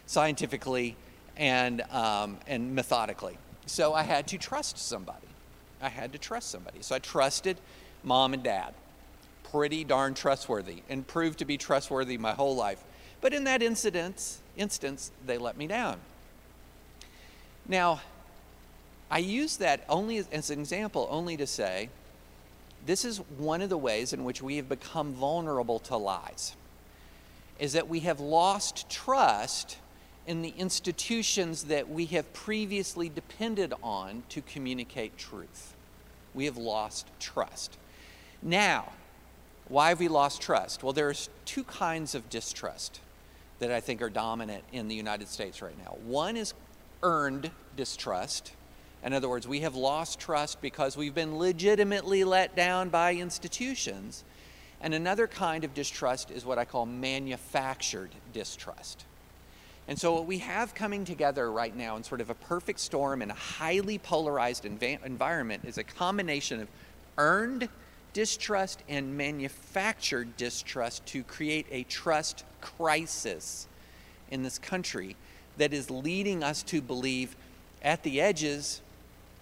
scientifically 0.07 0.97
and, 1.37 1.83
um, 1.91 2.39
and 2.47 2.75
methodically. 2.75 3.39
So 3.67 3.95
I 3.95 4.03
had 4.03 4.27
to 4.29 4.39
trust 4.39 4.79
somebody. 4.79 5.27
I 5.81 5.89
had 5.89 6.13
to 6.13 6.19
trust 6.19 6.51
somebody. 6.51 6.79
So 6.81 6.97
I 6.97 6.99
trusted 6.99 7.59
mom 8.03 8.35
and 8.35 8.43
dad. 8.43 8.75
Pretty 9.53 9.85
darn 9.85 10.15
trustworthy 10.15 10.83
and 10.89 11.07
proved 11.07 11.39
to 11.39 11.45
be 11.45 11.57
trustworthy 11.57 12.19
my 12.19 12.33
whole 12.33 12.57
life. 12.57 12.83
But 13.21 13.35
in 13.35 13.45
that 13.45 13.63
incident, 13.63 14.39
instance, 14.57 15.11
they 15.27 15.39
let 15.39 15.57
me 15.57 15.67
down. 15.67 15.99
Now, 17.67 18.01
I 19.11 19.19
use 19.19 19.57
that 19.57 19.85
only 19.89 20.19
as, 20.19 20.29
as 20.29 20.51
an 20.51 20.61
example, 20.61 21.09
only 21.11 21.37
to 21.37 21.47
say 21.47 21.89
this 22.87 23.05
is 23.05 23.19
one 23.37 23.61
of 23.61 23.69
the 23.69 23.79
ways 23.79 24.13
in 24.13 24.25
which 24.25 24.43
we 24.43 24.57
have 24.57 24.69
become 24.69 25.13
vulnerable 25.13 25.79
to 25.81 25.97
lies, 25.97 26.55
is 27.59 27.73
that 27.73 27.89
we 27.89 28.01
have 28.01 28.21
lost 28.21 28.89
trust 28.89 29.79
in 30.27 30.43
the 30.43 30.55
institutions 30.57 31.65
that 31.65 31.89
we 31.89 32.07
have 32.07 32.33
previously 32.33 33.09
depended 33.09 33.73
on 33.83 34.23
to 34.29 34.43
communicate 34.43 35.17
truth. 35.17 35.75
We 36.35 36.45
have 36.45 36.57
lost 36.57 37.09
trust. 37.19 37.79
Now, 38.43 38.93
why 39.69 39.89
have 39.89 40.01
we 40.01 40.09
lost 40.09 40.41
trust? 40.41 40.83
Well, 40.83 40.93
there's 40.93 41.29
two 41.45 41.65
kinds 41.65 42.15
of 42.15 42.31
distrust 42.31 43.01
that 43.59 43.71
I 43.71 43.81
think 43.81 44.03
are 44.03 44.11
dominant 44.11 44.65
in 44.73 44.89
the 44.89 44.95
United 44.95 45.29
States 45.29 45.61
right 45.63 45.77
now. 45.79 45.97
One 46.05 46.37
is 46.37 46.55
earned 47.03 47.51
distrust, 47.77 48.53
in 49.03 49.13
other 49.13 49.29
words, 49.29 49.47
we 49.47 49.61
have 49.61 49.77
lost 49.77 50.19
trust 50.19 50.61
because 50.61 50.97
we've 50.97 51.15
been 51.15 51.39
legitimately 51.39 52.25
let 52.25 52.57
down 52.57 52.89
by 52.89 53.15
institutions. 53.15 54.25
And 54.81 54.93
another 54.93 55.27
kind 55.27 55.65
of 55.65 55.75
distrust 55.75 56.31
is 56.31 56.45
what 56.45 56.59
I 56.59 56.65
call 56.65 56.87
manufactured 56.87 58.11
distrust. 58.33 59.05
And 59.87 59.99
so, 59.99 60.13
what 60.13 60.27
we 60.27 60.39
have 60.39 60.75
coming 60.75 61.05
together 61.05 61.51
right 61.51 61.75
now 61.75 61.97
in 61.97 62.05
sort 62.05 62.21
of 62.21 62.29
a 62.29 62.35
perfect 62.35 62.79
storm 62.79 63.23
in 63.23 63.31
a 63.31 63.35
highly 63.35 63.99
polarized 63.99 64.65
env- 64.65 65.05
environment 65.05 65.65
is 65.65 65.79
a 65.79 65.85
combination 65.85 66.61
of 66.61 66.69
earned 67.17 67.69
distrust 68.13 68.83
and 68.89 69.17
manufactured 69.17 70.37
distrust 70.37 71.05
to 71.07 71.23
create 71.23 71.67
a 71.71 71.85
trust 71.85 72.45
crisis 72.61 73.67
in 74.31 74.43
this 74.43 74.59
country 74.59 75.17
that 75.57 75.73
is 75.73 75.91
leading 75.91 76.43
us 76.43 76.63
to 76.63 76.81
believe 76.81 77.37
at 77.83 78.03
the 78.03 78.21
edges 78.21 78.81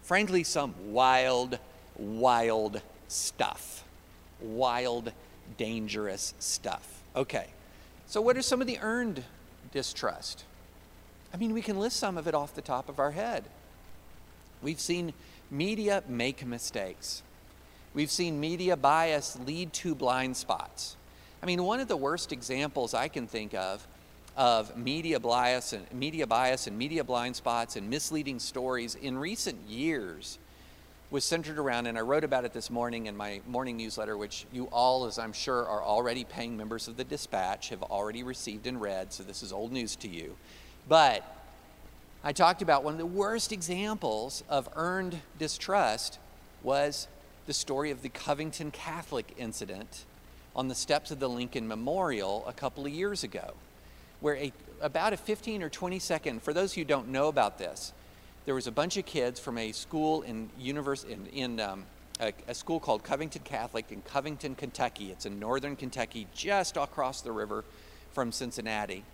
frankly, 0.07 0.45
some 0.45 0.73
wild, 0.93 1.59
wild 1.99 2.81
stuff. 3.09 3.83
Wild, 4.41 5.13
dangerous 5.59 6.33
stuff. 6.39 7.03
Okay, 7.17 7.49
so 8.07 8.21
what 8.21 8.37
are 8.37 8.43
some 8.43 8.61
of 8.61 8.69
the 8.69 8.79
earned 8.79 9.25
distrust? 9.73 10.45
I 11.35 11.39
mean, 11.39 11.53
we 11.53 11.61
can 11.61 11.81
list 11.81 11.97
some 11.97 12.17
of 12.17 12.29
it 12.29 12.35
off 12.35 12.55
the 12.55 12.63
top 12.63 12.89
of 12.89 13.01
our 13.01 13.11
head. 13.11 13.47
We've 14.63 14.79
seen 14.79 15.13
media 15.51 16.05
make 16.07 16.47
mistakes. 16.47 17.25
We've 17.97 18.11
seen 18.11 18.39
media 18.39 18.77
bias 18.77 19.39
lead 19.47 19.73
to 19.73 19.95
blind 19.95 20.37
spots. 20.37 20.97
I 21.43 21.47
mean, 21.47 21.63
one 21.63 21.81
of 21.81 21.89
the 21.89 21.97
worst 21.97 22.31
examples 22.31 22.93
I 22.93 23.09
can 23.09 23.27
think 23.27 23.55
of 23.55 23.87
of 24.37 24.77
media 24.77 25.19
bias 25.19 25.73
and 25.73 25.91
media 25.95 26.27
bias 26.27 26.67
and 26.67 26.77
media 26.77 27.03
blind 27.03 27.35
spots 27.35 27.75
and 27.75 27.89
misleading 27.89 28.39
stories 28.39 28.97
in 28.97 29.17
recent 29.17 29.59
years 29.67 30.39
was 31.11 31.25
centered 31.25 31.59
around, 31.59 31.87
and 31.87 31.97
I 31.97 32.03
wrote 32.03 32.23
about 32.23 32.45
it 32.45 32.53
this 32.53 32.69
morning 32.69 33.07
in 33.07 33.17
my 33.17 33.41
morning 33.47 33.79
newsletter, 33.79 34.19
which 34.19 34.45
you 34.53 34.67
all, 34.67 35.07
as 35.07 35.19
I'm 35.19 35.33
sure, 35.33 35.67
are 35.67 35.83
already 35.83 36.25
paying 36.25 36.55
members 36.55 36.89
of 36.89 36.99
the 36.99 37.05
Dispatch, 37.05 37.71
have 37.71 37.83
already 37.83 38.23
received 38.23 38.67
and 38.67 38.79
read, 38.79 39.11
so 39.11 39.23
this 39.23 39.43
is 39.43 39.55
old 39.55 39.73
news 39.73 39.97
to 39.97 40.09
you. 40.09 40.37
But 40.87 41.25
I 42.23 42.33
talked 42.33 42.61
about 42.61 42.85
one 42.85 42.93
of 42.93 42.99
the 42.99 43.07
worst 43.07 43.53
examples 43.53 44.45
of 44.51 44.69
earned 44.77 45.21
distrust 45.39 46.19
was 46.63 47.09
the 47.47 47.55
story 47.55 47.91
of 47.91 48.03
the 48.03 48.09
Covington 48.09 48.71
Catholic 48.71 49.33
incident 49.39 50.05
on 50.55 50.69
the 50.69 50.75
steps 50.75 51.11
of 51.11 51.21
the 51.21 51.29
Lincoln 51.29 51.69
Memorial 51.69 52.45
a 52.47 52.53
couple 52.53 52.85
of 52.85 52.93
years 52.93 53.23
ago, 53.23 53.55
where 54.21 54.37
a, 54.37 54.53
about 54.81 55.13
a 55.13 55.17
15 55.17 55.63
or 55.63 55.69
20 55.69 55.99
second, 55.99 56.43
for 56.43 56.53
those 56.53 56.75
who 56.75 56.85
don't 56.85 57.09
know 57.09 57.29
about 57.29 57.59
this, 57.59 57.93
there 58.47 58.55
was 58.55 58.67
a 58.67 58.73
bunch 58.73 58.97
of 58.97 59.07
kids 59.07 59.39
from 59.39 59.59
a 59.59 59.73
school 59.73 60.23
in, 60.23 60.51
univers- 60.59 61.05
in, 61.05 61.27
in 61.27 61.61
um, 61.61 61.85
a, 62.21 62.33
a, 62.49 62.55
school 62.55 62.81
called 62.81 63.05
Covington 63.05 63.43
Catholic 63.45 63.93
in 63.93 64.03
Covington, 64.03 64.55
Kentucky. 64.55 65.11
It's 65.11 65.27
in 65.27 65.39
northern 65.39 65.77
Kentucky, 65.77 66.27
just 66.35 66.77
across 66.77 67.21
the 67.21 67.33
river 67.33 67.65
from 68.13 68.33
Cincinnati, 68.33 69.05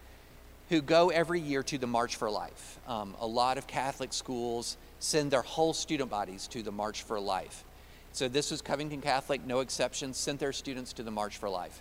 who 0.68 0.80
go 0.80 1.10
every 1.10 1.40
year 1.40 1.62
to 1.64 1.78
the 1.78 1.86
March 1.86 2.16
for 2.16 2.30
Life. 2.30 2.78
Um, 2.86 3.14
a 3.20 3.26
lot 3.26 3.58
of 3.58 3.66
Catholic 3.66 4.12
schools 4.12 4.76
send 5.00 5.30
their 5.30 5.42
whole 5.42 5.72
student 5.72 6.08
bodies 6.08 6.46
to 6.48 6.62
the 6.62 6.72
March 6.72 7.02
for 7.02 7.18
Life. 7.18 7.64
So 8.12 8.28
this 8.28 8.50
was 8.50 8.60
Covington 8.60 9.00
Catholic, 9.00 9.46
no 9.46 9.60
exceptions, 9.60 10.18
sent 10.18 10.38
their 10.38 10.52
students 10.52 10.92
to 10.94 11.02
the 11.02 11.10
March 11.10 11.38
for 11.38 11.48
Life. 11.48 11.80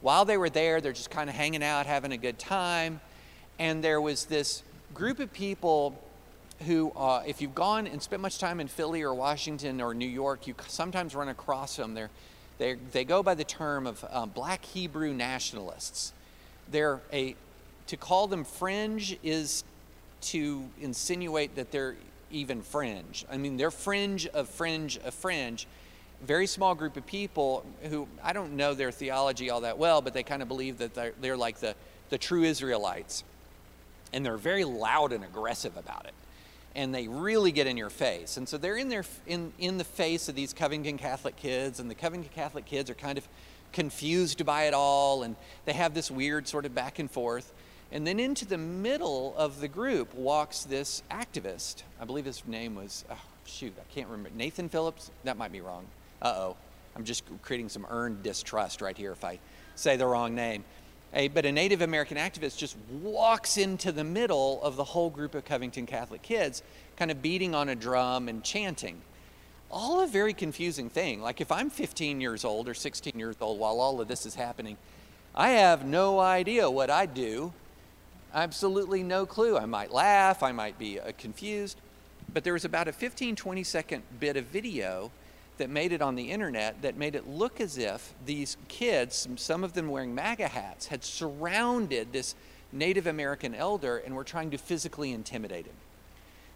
While 0.00 0.24
they 0.24 0.38
were 0.38 0.48
there, 0.48 0.80
they're 0.80 0.94
just 0.94 1.10
kind 1.10 1.28
of 1.28 1.36
hanging 1.36 1.62
out, 1.62 1.84
having 1.84 2.12
a 2.12 2.16
good 2.16 2.38
time. 2.38 3.00
And 3.58 3.84
there 3.84 4.00
was 4.00 4.24
this 4.24 4.62
group 4.94 5.20
of 5.20 5.30
people 5.34 6.02
who, 6.66 6.92
uh, 6.92 7.22
if 7.26 7.42
you've 7.42 7.54
gone 7.54 7.86
and 7.86 8.02
spent 8.02 8.22
much 8.22 8.38
time 8.38 8.60
in 8.60 8.68
Philly 8.68 9.02
or 9.02 9.12
Washington 9.12 9.82
or 9.82 9.92
New 9.92 10.08
York, 10.08 10.46
you 10.46 10.54
sometimes 10.66 11.14
run 11.14 11.28
across 11.28 11.76
them. 11.76 11.92
They're, 11.92 12.10
they 12.56 12.76
they 12.92 13.04
go 13.04 13.22
by 13.22 13.34
the 13.34 13.44
term 13.44 13.86
of 13.86 14.04
um, 14.10 14.30
black 14.30 14.64
Hebrew 14.64 15.12
nationalists. 15.12 16.12
They're 16.70 17.00
a, 17.12 17.34
to 17.86 17.96
call 17.96 18.28
them 18.28 18.44
fringe 18.44 19.18
is 19.22 19.64
to 20.22 20.64
insinuate 20.80 21.56
that 21.56 21.70
they're 21.70 21.96
even 22.30 22.62
fringe. 22.62 23.24
I 23.30 23.36
mean, 23.36 23.56
they're 23.56 23.70
fringe 23.70 24.26
of 24.28 24.48
fringe 24.48 24.98
of 24.98 25.14
fringe. 25.14 25.66
Very 26.22 26.46
small 26.46 26.74
group 26.74 26.96
of 26.96 27.06
people 27.06 27.64
who 27.84 28.06
I 28.22 28.32
don't 28.32 28.52
know 28.52 28.74
their 28.74 28.90
theology 28.90 29.50
all 29.50 29.62
that 29.62 29.78
well, 29.78 30.02
but 30.02 30.12
they 30.12 30.22
kind 30.22 30.42
of 30.42 30.48
believe 30.48 30.78
that 30.78 30.94
they're, 30.94 31.14
they're 31.20 31.36
like 31.36 31.60
the, 31.60 31.74
the 32.10 32.18
true 32.18 32.42
Israelites. 32.42 33.24
And 34.12 34.24
they're 34.24 34.36
very 34.36 34.64
loud 34.64 35.12
and 35.12 35.24
aggressive 35.24 35.76
about 35.76 36.06
it. 36.06 36.14
And 36.74 36.94
they 36.94 37.08
really 37.08 37.52
get 37.52 37.66
in 37.66 37.76
your 37.76 37.90
face. 37.90 38.36
And 38.36 38.48
so 38.48 38.58
they're 38.58 38.76
in, 38.76 38.88
their, 38.88 39.04
in, 39.26 39.52
in 39.58 39.78
the 39.78 39.84
face 39.84 40.28
of 40.28 40.34
these 40.34 40.52
Covington 40.52 40.98
Catholic 40.98 41.36
kids, 41.36 41.80
and 41.80 41.90
the 41.90 41.94
Covington 41.94 42.30
Catholic 42.34 42.64
kids 42.64 42.90
are 42.90 42.94
kind 42.94 43.18
of 43.18 43.26
confused 43.72 44.44
by 44.44 44.64
it 44.64 44.74
all, 44.74 45.22
and 45.22 45.36
they 45.64 45.72
have 45.72 45.94
this 45.94 46.10
weird 46.10 46.48
sort 46.48 46.66
of 46.66 46.74
back 46.74 46.98
and 46.98 47.10
forth. 47.10 47.52
And 47.92 48.06
then 48.06 48.20
into 48.20 48.44
the 48.44 48.58
middle 48.58 49.34
of 49.36 49.60
the 49.60 49.68
group 49.68 50.14
walks 50.14 50.62
this 50.62 51.02
activist. 51.10 51.82
I 52.00 52.04
believe 52.04 52.24
his 52.24 52.46
name 52.46 52.76
was, 52.76 53.04
oh, 53.10 53.18
shoot, 53.44 53.72
I 53.78 53.92
can't 53.92 54.08
remember. 54.08 54.30
Nathan 54.36 54.68
Phillips? 54.68 55.10
That 55.24 55.36
might 55.36 55.52
be 55.52 55.60
wrong. 55.60 55.86
Uh 56.22 56.34
oh. 56.36 56.56
I'm 56.94 57.04
just 57.04 57.24
creating 57.42 57.68
some 57.68 57.86
earned 57.88 58.22
distrust 58.22 58.80
right 58.80 58.96
here 58.96 59.12
if 59.12 59.24
I 59.24 59.38
say 59.74 59.96
the 59.96 60.06
wrong 60.06 60.34
name. 60.34 60.64
A, 61.12 61.28
but 61.28 61.44
a 61.44 61.50
Native 61.50 61.82
American 61.82 62.16
activist 62.16 62.56
just 62.56 62.76
walks 63.02 63.56
into 63.56 63.90
the 63.90 64.04
middle 64.04 64.62
of 64.62 64.76
the 64.76 64.84
whole 64.84 65.10
group 65.10 65.34
of 65.34 65.44
Covington 65.44 65.86
Catholic 65.86 66.22
kids, 66.22 66.62
kind 66.96 67.10
of 67.10 67.20
beating 67.20 67.54
on 67.54 67.68
a 67.68 67.74
drum 67.74 68.28
and 68.28 68.44
chanting. 68.44 69.00
All 69.72 70.00
a 70.00 70.06
very 70.06 70.34
confusing 70.34 70.88
thing. 70.88 71.20
Like 71.20 71.40
if 71.40 71.50
I'm 71.50 71.70
15 71.70 72.20
years 72.20 72.44
old 72.44 72.68
or 72.68 72.74
16 72.74 73.18
years 73.18 73.36
old 73.40 73.58
while 73.58 73.80
all 73.80 74.00
of 74.00 74.06
this 74.06 74.26
is 74.26 74.36
happening, 74.36 74.76
I 75.34 75.50
have 75.50 75.84
no 75.84 76.20
idea 76.20 76.70
what 76.70 76.90
I'd 76.90 77.14
do 77.14 77.52
absolutely 78.34 79.02
no 79.02 79.26
clue. 79.26 79.56
I 79.56 79.66
might 79.66 79.92
laugh, 79.92 80.42
I 80.42 80.52
might 80.52 80.78
be 80.78 81.00
uh, 81.00 81.12
confused. 81.18 81.78
But 82.32 82.44
there 82.44 82.52
was 82.52 82.64
about 82.64 82.88
a 82.88 82.92
15, 82.92 83.36
20 83.36 83.64
second 83.64 84.02
bit 84.18 84.36
of 84.36 84.44
video 84.46 85.10
that 85.58 85.68
made 85.68 85.92
it 85.92 86.00
on 86.00 86.14
the 86.14 86.30
internet 86.30 86.80
that 86.82 86.96
made 86.96 87.14
it 87.14 87.28
look 87.28 87.60
as 87.60 87.76
if 87.76 88.14
these 88.24 88.56
kids, 88.68 89.28
some 89.36 89.62
of 89.62 89.74
them 89.74 89.88
wearing 89.88 90.14
MAGA 90.14 90.48
hats, 90.48 90.86
had 90.86 91.04
surrounded 91.04 92.12
this 92.12 92.34
Native 92.72 93.06
American 93.06 93.54
elder 93.54 93.98
and 93.98 94.14
were 94.14 94.24
trying 94.24 94.50
to 94.52 94.58
physically 94.58 95.12
intimidate 95.12 95.66
him. 95.66 95.74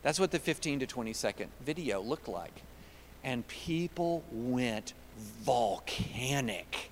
That's 0.02 0.20
what 0.20 0.30
the 0.30 0.38
15 0.38 0.80
to 0.80 0.86
20 0.86 1.12
second 1.12 1.50
video 1.60 2.00
looked 2.00 2.28
like. 2.28 2.62
And 3.22 3.46
people 3.48 4.22
went 4.30 4.92
volcanic. 5.42 6.90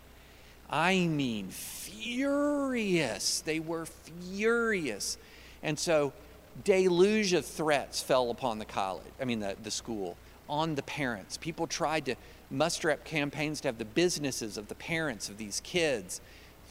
I 0.73 1.07
mean, 1.07 1.51
furious. 1.51 3.43
They 3.43 3.61
were 3.61 3.85
furious. 3.87 5.19
And 5.63 5.79
so, 5.79 6.15
deluge 6.65 7.35
of 7.35 7.45
threats 7.45 8.03
fell 8.03 8.31
upon 8.31 8.59
the 8.59 8.65
college, 8.65 9.05
I 9.21 9.27
mean, 9.27 9.41
the, 9.41 9.55
the 9.63 9.71
school, 9.71 10.17
on 10.49 10.75
the 10.75 10.83
parents. 10.83 11.37
People 11.37 11.67
tried 11.67 12.07
to 12.07 12.17
muster 12.51 12.91
up 12.91 13.05
campaigns 13.05 13.61
to 13.61 13.69
have 13.69 13.79
the 13.79 13.85
businesses 13.85 14.57
of 14.57 14.69
the 14.69 14.75
parents 14.75 15.29
of 15.29 15.37
these 15.37 15.61
kids 15.61 16.23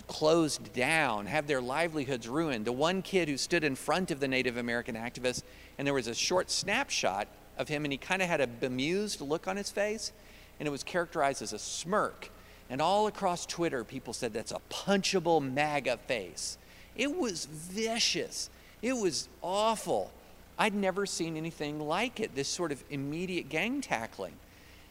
closed 0.07 0.73
down, 0.73 1.27
have 1.27 1.47
their 1.47 1.61
livelihoods 1.61 2.27
ruined. 2.27 2.65
The 2.65 2.71
one 2.71 3.01
kid 3.01 3.29
who 3.29 3.37
stood 3.37 3.63
in 3.63 3.75
front 3.75 4.11
of 4.11 4.19
the 4.19 4.27
Native 4.27 4.57
American 4.57 4.95
activist, 4.95 5.43
and 5.77 5.85
there 5.85 5.93
was 5.93 6.07
a 6.07 6.15
short 6.15 6.49
snapshot 6.49 7.27
of 7.57 7.67
him, 7.67 7.85
and 7.85 7.91
he 7.91 7.97
kind 7.97 8.21
of 8.21 8.27
had 8.27 8.41
a 8.41 8.47
bemused 8.47 9.21
look 9.21 9.47
on 9.47 9.57
his 9.57 9.69
face, 9.69 10.11
and 10.59 10.67
it 10.67 10.71
was 10.71 10.83
characterized 10.83 11.41
as 11.41 11.53
a 11.53 11.59
smirk. 11.59 12.29
And 12.71 12.81
all 12.81 13.07
across 13.07 13.45
Twitter, 13.45 13.83
people 13.83 14.13
said 14.13 14.33
that's 14.33 14.53
a 14.53 14.61
punchable 14.69 15.41
MAGA 15.41 15.97
face. 16.07 16.57
It 16.95 17.17
was 17.17 17.43
vicious. 17.45 18.49
It 18.81 18.93
was 18.93 19.27
awful. 19.41 20.09
I'd 20.57 20.73
never 20.73 21.05
seen 21.05 21.35
anything 21.35 21.81
like 21.81 22.21
it, 22.21 22.33
this 22.33 22.47
sort 22.47 22.71
of 22.71 22.81
immediate 22.89 23.49
gang 23.49 23.81
tackling 23.81 24.33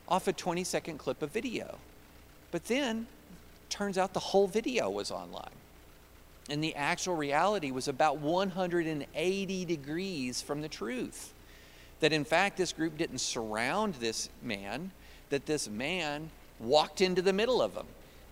off 0.07 0.29
a 0.29 0.33
20 0.33 0.63
second 0.63 0.99
clip 0.99 1.23
of 1.23 1.31
video. 1.31 1.79
But 2.51 2.67
then, 2.67 3.07
turns 3.71 3.97
out 3.97 4.13
the 4.13 4.21
whole 4.21 4.47
video 4.47 4.91
was 4.91 5.11
online. 5.11 5.49
And 6.51 6.63
the 6.63 6.75
actual 6.75 7.17
reality 7.17 7.71
was 7.71 7.89
about 7.89 8.19
180 8.19 9.65
degrees 9.65 10.43
from 10.43 10.61
the 10.61 10.69
truth. 10.69 11.33
That 12.01 12.13
in 12.13 12.25
fact, 12.25 12.59
this 12.59 12.75
group 12.75 12.99
didn't 12.99 13.21
surround 13.21 13.95
this 13.95 14.29
man, 14.43 14.91
that 15.31 15.47
this 15.47 15.67
man 15.67 16.31
walked 16.61 17.01
into 17.01 17.23
the 17.23 17.33
middle 17.33 17.61
of 17.61 17.75
them. 17.75 17.87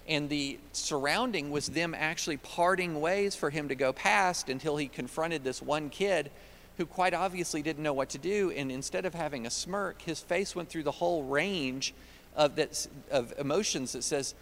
And 0.06 0.28
the 0.28 0.58
surrounding 0.72 1.50
was 1.50 1.68
them 1.68 1.94
actually 1.94 2.38
parting 2.38 3.00
ways 3.00 3.34
for 3.34 3.50
him 3.50 3.68
to 3.68 3.74
go 3.74 3.92
past 3.92 4.48
until 4.48 4.76
he 4.76 4.88
confronted 4.88 5.44
this 5.44 5.60
one 5.60 5.90
kid 5.90 6.30
who 6.78 6.86
quite 6.86 7.12
obviously 7.12 7.60
didn't 7.60 7.82
know 7.82 7.92
what 7.92 8.08
to 8.10 8.18
do. 8.18 8.50
And 8.52 8.72
instead 8.72 9.04
of 9.04 9.14
having 9.14 9.46
a 9.46 9.50
smirk, 9.50 10.00
his 10.02 10.20
face 10.20 10.56
went 10.56 10.70
through 10.70 10.84
the 10.84 10.92
whole 10.92 11.24
range 11.24 11.92
of, 12.36 12.56
that, 12.56 12.86
of 13.10 13.34
emotions 13.38 13.92
that 13.92 14.04
says, 14.04 14.34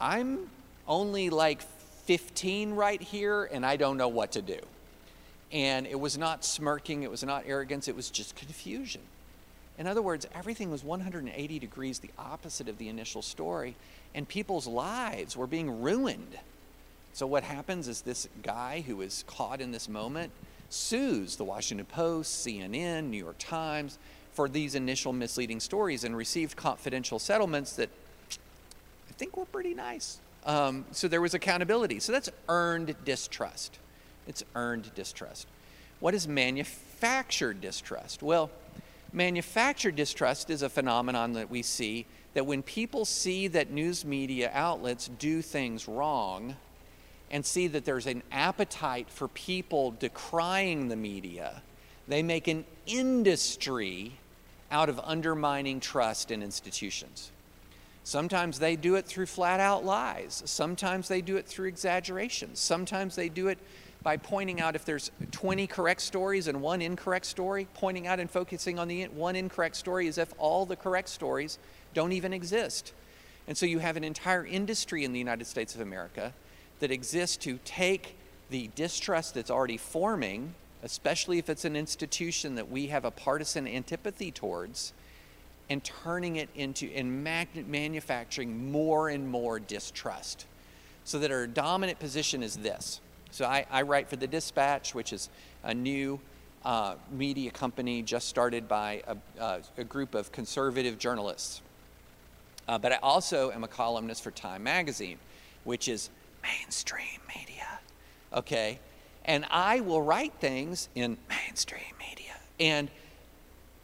I'm 0.00 0.50
only 0.86 1.30
like 1.30 1.62
15 2.04 2.72
right 2.72 3.00
here 3.00 3.44
and 3.44 3.64
I 3.64 3.76
don't 3.76 3.96
know 3.96 4.08
what 4.08 4.32
to 4.32 4.42
do. 4.42 4.58
And 5.52 5.86
it 5.86 5.98
was 5.98 6.18
not 6.18 6.44
smirking, 6.44 7.04
it 7.04 7.10
was 7.10 7.22
not 7.22 7.44
arrogance, 7.46 7.86
it 7.86 7.94
was 7.94 8.10
just 8.10 8.34
confusion. 8.34 9.00
In 9.78 9.86
other 9.86 10.02
words, 10.02 10.26
everything 10.34 10.70
was 10.70 10.84
180 10.84 11.58
degrees 11.58 11.98
the 11.98 12.10
opposite 12.18 12.68
of 12.68 12.78
the 12.78 12.88
initial 12.88 13.22
story, 13.22 13.74
and 14.14 14.28
people's 14.28 14.66
lives 14.66 15.36
were 15.36 15.48
being 15.48 15.82
ruined. 15.82 16.38
So, 17.12 17.26
what 17.26 17.42
happens 17.42 17.88
is 17.88 18.02
this 18.02 18.28
guy 18.42 18.84
who 18.86 19.00
is 19.00 19.24
caught 19.26 19.60
in 19.60 19.72
this 19.72 19.88
moment 19.88 20.32
sues 20.70 21.36
the 21.36 21.44
Washington 21.44 21.86
Post, 21.86 22.46
CNN, 22.46 23.04
New 23.04 23.22
York 23.22 23.36
Times 23.38 23.98
for 24.32 24.48
these 24.48 24.74
initial 24.74 25.12
misleading 25.12 25.60
stories 25.60 26.02
and 26.04 26.16
received 26.16 26.56
confidential 26.56 27.18
settlements 27.18 27.76
that 27.76 27.88
I 28.30 29.12
think 29.12 29.36
were 29.36 29.44
pretty 29.44 29.74
nice. 29.74 30.18
Um, 30.46 30.84
so, 30.92 31.08
there 31.08 31.20
was 31.20 31.34
accountability. 31.34 31.98
So, 31.98 32.12
that's 32.12 32.30
earned 32.48 32.94
distrust. 33.04 33.78
It's 34.28 34.44
earned 34.54 34.94
distrust. 34.94 35.48
What 35.98 36.14
is 36.14 36.28
manufactured 36.28 37.60
distrust? 37.60 38.22
Well, 38.22 38.50
Manufactured 39.14 39.94
distrust 39.94 40.50
is 40.50 40.62
a 40.62 40.68
phenomenon 40.68 41.34
that 41.34 41.48
we 41.48 41.62
see 41.62 42.04
that 42.34 42.46
when 42.46 42.64
people 42.64 43.04
see 43.04 43.46
that 43.46 43.70
news 43.70 44.04
media 44.04 44.50
outlets 44.52 45.08
do 45.20 45.40
things 45.40 45.86
wrong 45.86 46.56
and 47.30 47.46
see 47.46 47.68
that 47.68 47.84
there's 47.84 48.08
an 48.08 48.24
appetite 48.32 49.08
for 49.08 49.28
people 49.28 49.92
decrying 49.92 50.88
the 50.88 50.96
media, 50.96 51.62
they 52.08 52.24
make 52.24 52.48
an 52.48 52.64
industry 52.86 54.18
out 54.72 54.88
of 54.88 54.98
undermining 55.04 55.78
trust 55.78 56.32
in 56.32 56.42
institutions. 56.42 57.30
Sometimes 58.02 58.58
they 58.58 58.74
do 58.74 58.96
it 58.96 59.06
through 59.06 59.26
flat 59.26 59.60
out 59.60 59.84
lies. 59.84 60.42
Sometimes 60.44 61.06
they 61.06 61.20
do 61.20 61.36
it 61.36 61.46
through 61.46 61.68
exaggerations. 61.68 62.58
Sometimes 62.58 63.14
they 63.14 63.28
do 63.28 63.46
it 63.46 63.58
by 64.04 64.18
pointing 64.18 64.60
out 64.60 64.76
if 64.76 64.84
there's 64.84 65.10
20 65.32 65.66
correct 65.66 66.02
stories 66.02 66.46
and 66.46 66.60
one 66.60 66.82
incorrect 66.82 67.24
story, 67.24 67.66
pointing 67.72 68.06
out 68.06 68.20
and 68.20 68.30
focusing 68.30 68.78
on 68.78 68.86
the 68.86 69.04
one 69.06 69.34
incorrect 69.34 69.74
story 69.74 70.06
as 70.06 70.18
if 70.18 70.32
all 70.38 70.66
the 70.66 70.76
correct 70.76 71.08
stories 71.08 71.58
don't 71.94 72.12
even 72.12 72.32
exist. 72.34 72.92
And 73.48 73.56
so 73.56 73.64
you 73.64 73.78
have 73.78 73.96
an 73.96 74.04
entire 74.04 74.44
industry 74.44 75.04
in 75.04 75.14
the 75.14 75.18
United 75.18 75.46
States 75.46 75.74
of 75.74 75.80
America 75.80 76.34
that 76.80 76.90
exists 76.90 77.38
to 77.38 77.58
take 77.64 78.16
the 78.50 78.70
distrust 78.74 79.34
that's 79.34 79.50
already 79.50 79.78
forming, 79.78 80.54
especially 80.82 81.38
if 81.38 81.48
it's 81.48 81.64
an 81.64 81.74
institution 81.74 82.56
that 82.56 82.70
we 82.70 82.88
have 82.88 83.06
a 83.06 83.10
partisan 83.10 83.66
antipathy 83.66 84.30
towards, 84.30 84.92
and 85.70 85.82
turning 85.82 86.36
it 86.36 86.50
into 86.54 86.90
and 86.94 87.24
manufacturing 87.24 88.70
more 88.70 89.08
and 89.08 89.26
more 89.26 89.58
distrust. 89.58 90.44
So 91.04 91.18
that 91.20 91.30
our 91.30 91.46
dominant 91.46 91.98
position 91.98 92.42
is 92.42 92.56
this. 92.56 93.00
So 93.34 93.46
I, 93.46 93.66
I 93.68 93.82
write 93.82 94.08
for 94.08 94.14
the 94.14 94.28
Dispatch, 94.28 94.94
which 94.94 95.12
is 95.12 95.28
a 95.64 95.74
new 95.74 96.20
uh, 96.64 96.94
media 97.10 97.50
company 97.50 98.00
just 98.00 98.28
started 98.28 98.68
by 98.68 99.02
a, 99.08 99.42
uh, 99.42 99.58
a 99.76 99.82
group 99.82 100.14
of 100.14 100.30
conservative 100.30 101.00
journalists. 101.00 101.60
Uh, 102.68 102.78
but 102.78 102.92
I 102.92 102.98
also 103.02 103.50
am 103.50 103.64
a 103.64 103.68
columnist 103.68 104.22
for 104.22 104.30
Time 104.30 104.62
Magazine, 104.62 105.18
which 105.64 105.88
is 105.88 106.10
mainstream 106.44 107.18
media. 107.36 107.80
Okay? 108.32 108.78
And 109.24 109.44
I 109.50 109.80
will 109.80 110.00
write 110.00 110.34
things 110.34 110.88
in 110.94 111.18
mainstream 111.28 111.82
media. 111.98 112.36
And 112.60 112.88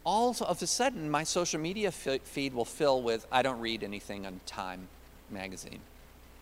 all 0.05 0.29
of 0.29 0.61
a 0.61 0.65
sudden, 0.67 1.11
my 1.11 1.25
social 1.25 1.59
media 1.59 1.91
feed 1.91 2.53
will 2.53 2.63
fill 2.63 3.01
with 3.01 3.27
I 3.29 3.41
don't 3.41 3.59
read 3.59 3.83
anything 3.83 4.25
on 4.25 4.39
Time 4.45 4.87
Magazine. 5.29 5.81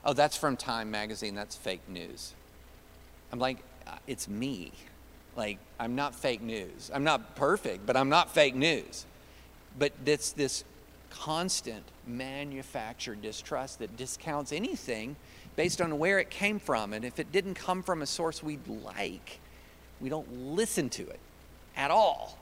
Oh, 0.05 0.13
that's 0.13 0.37
from 0.37 0.55
Time 0.55 0.91
Magazine. 0.91 1.33
That's 1.33 1.55
fake 1.55 1.89
news. 1.89 2.35
I'm 3.31 3.39
like, 3.39 3.57
uh, 3.87 3.97
it's 4.07 4.27
me. 4.27 4.71
Like, 5.35 5.59
I'm 5.79 5.95
not 5.95 6.15
fake 6.15 6.41
news. 6.41 6.91
I'm 6.93 7.03
not 7.03 7.35
perfect, 7.35 7.85
but 7.85 7.95
I'm 7.95 8.09
not 8.09 8.33
fake 8.33 8.55
news. 8.55 9.05
But 9.77 9.93
it's 10.05 10.31
this 10.31 10.63
constant 11.09 11.83
manufactured 12.05 13.21
distrust 13.21 13.79
that 13.79 13.95
discounts 13.97 14.51
anything 14.51 15.15
based 15.55 15.81
on 15.81 15.97
where 15.99 16.19
it 16.19 16.29
came 16.29 16.59
from. 16.59 16.93
And 16.93 17.05
if 17.05 17.19
it 17.19 17.31
didn't 17.31 17.55
come 17.55 17.83
from 17.83 18.01
a 18.01 18.05
source 18.05 18.43
we'd 18.43 18.67
like, 18.67 19.39
we 19.99 20.09
don't 20.09 20.55
listen 20.55 20.89
to 20.89 21.03
it 21.03 21.19
at 21.75 21.91
all. 21.91 22.37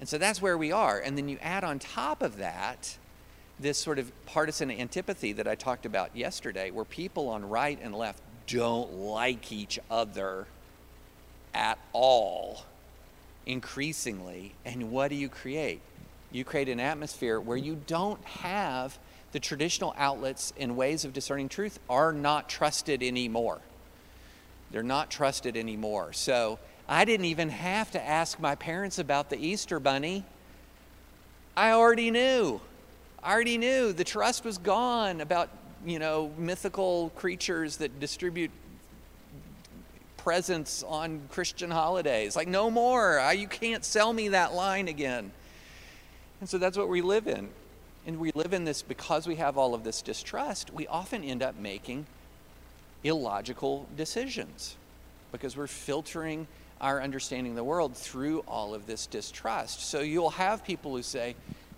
And 0.00 0.08
so 0.08 0.18
that's 0.18 0.42
where 0.42 0.58
we 0.58 0.72
are. 0.72 0.98
And 0.98 1.16
then 1.16 1.28
you 1.28 1.38
add 1.40 1.64
on 1.64 1.78
top 1.78 2.22
of 2.22 2.38
that 2.38 2.96
this 3.60 3.78
sort 3.78 3.98
of 3.98 4.10
partisan 4.26 4.70
antipathy 4.70 5.32
that 5.32 5.46
I 5.46 5.54
talked 5.54 5.86
about 5.86 6.16
yesterday, 6.16 6.70
where 6.72 6.84
people 6.84 7.28
on 7.28 7.48
right 7.48 7.78
and 7.80 7.94
left 7.94 8.20
don't 8.46 8.92
like 8.94 9.52
each 9.52 9.78
other 9.90 10.46
at 11.54 11.78
all, 11.92 12.64
increasingly. 13.46 14.54
And 14.64 14.90
what 14.90 15.08
do 15.08 15.14
you 15.14 15.28
create? 15.28 15.80
You 16.32 16.44
create 16.44 16.68
an 16.68 16.80
atmosphere 16.80 17.40
where 17.40 17.56
you 17.56 17.80
don't 17.86 18.22
have 18.24 18.98
the 19.32 19.40
traditional 19.40 19.94
outlets 19.96 20.52
and 20.58 20.76
ways 20.76 21.04
of 21.04 21.12
discerning 21.12 21.48
truth 21.48 21.78
are 21.88 22.12
not 22.12 22.48
trusted 22.48 23.02
anymore. 23.02 23.60
They're 24.70 24.82
not 24.82 25.10
trusted 25.10 25.56
anymore. 25.56 26.12
So 26.12 26.58
I 26.88 27.04
didn't 27.04 27.26
even 27.26 27.48
have 27.50 27.90
to 27.92 28.04
ask 28.04 28.40
my 28.40 28.54
parents 28.56 28.98
about 28.98 29.30
the 29.30 29.36
Easter 29.36 29.78
bunny. 29.78 30.24
I 31.56 31.70
already 31.70 32.10
knew. 32.10 32.60
I 33.22 33.32
already 33.32 33.58
knew. 33.58 33.92
The 33.92 34.04
trust 34.04 34.44
was 34.44 34.58
gone 34.58 35.20
about, 35.20 35.48
you 35.84 35.98
know, 35.98 36.32
mythical 36.38 37.10
creatures 37.10 37.78
that 37.78 38.00
distribute 38.00 38.50
presents 40.16 40.82
on 40.82 41.20
Christian 41.30 41.70
holidays. 41.70 42.34
Like, 42.34 42.48
no 42.48 42.70
more. 42.70 43.20
I, 43.20 43.32
you 43.32 43.46
can't 43.46 43.84
sell 43.84 44.12
me 44.12 44.28
that 44.28 44.54
line 44.54 44.88
again. 44.88 45.30
And 46.40 46.48
so 46.48 46.58
that's 46.58 46.78
what 46.78 46.88
we 46.88 47.02
live 47.02 47.26
in. 47.26 47.48
And 48.06 48.18
we 48.18 48.32
live 48.34 48.52
in 48.52 48.64
this 48.64 48.82
because 48.82 49.26
we 49.26 49.36
have 49.36 49.56
all 49.56 49.74
of 49.74 49.84
this 49.84 50.02
distrust, 50.02 50.72
we 50.72 50.86
often 50.86 51.24
end 51.24 51.42
up 51.42 51.56
making 51.56 52.06
illogical 53.02 53.86
decisions 53.96 54.76
because 55.32 55.56
we're 55.56 55.66
filtering 55.66 56.46
our 56.80 57.02
understanding 57.02 57.52
of 57.52 57.56
the 57.56 57.64
world 57.64 57.96
through 57.96 58.40
all 58.40 58.74
of 58.74 58.86
this 58.86 59.06
distrust. 59.06 59.88
So 59.88 60.00
you'll 60.00 60.30
have 60.30 60.64
people 60.64 60.94
who 60.96 61.02
say, 61.02 61.34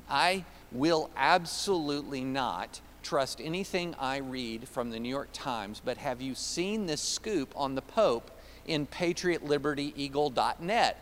I 0.09 0.45
will 0.73 1.11
absolutely 1.17 2.23
not 2.23 2.81
trust 3.07 3.41
anything 3.41 3.95
I 4.01 4.17
read 4.17 4.69
from 4.69 4.91
the 4.91 4.99
New 4.99 5.09
York 5.09 5.29
Times, 5.33 5.81
but 5.85 5.99
have 5.99 6.21
you 6.21 6.35
seen 6.35 6.87
this 6.87 7.01
scoop 7.01 7.53
on 7.55 7.77
the 7.77 7.83
Pope 7.83 8.33
in 8.67 8.89
patriotlibertyeagle.net? 8.89 10.97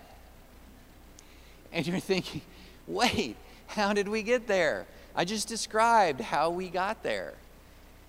And 1.72 1.86
you're 1.86 2.00
thinking, 2.00 2.42
wait, 2.86 3.36
how 3.68 3.94
did 3.94 4.08
we 4.08 4.22
get 4.22 4.46
there? 4.46 4.84
I 5.16 5.24
just 5.24 5.48
described 5.48 6.20
how 6.20 6.50
we 6.50 6.68
got 6.68 7.02
there. 7.02 7.32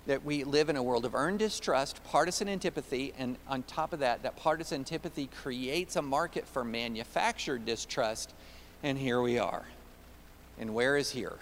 That 0.08 0.26
we 0.26 0.44
live 0.44 0.68
in 0.70 0.76
a 0.76 0.84
world 0.84 1.06
of 1.06 1.16
earned 1.16 1.40
distrust, 1.40 2.04
partisan 2.04 2.50
antipathy, 2.50 3.14
and 3.18 3.38
on 3.48 3.64
top 3.64 3.94
of 3.94 4.00
that, 4.00 4.24
that 4.24 4.36
partisan 4.36 4.82
antipathy 4.82 5.28
creates 5.28 5.96
a 5.96 6.02
market 6.02 6.46
for 6.46 6.66
manufactured 6.66 7.66
distrust, 7.66 8.34
and 8.84 8.98
here 8.98 9.22
we 9.22 9.40
are. 9.40 9.64
And 10.60 10.76
where 10.76 10.98
is 10.98 11.12
here? 11.12 11.38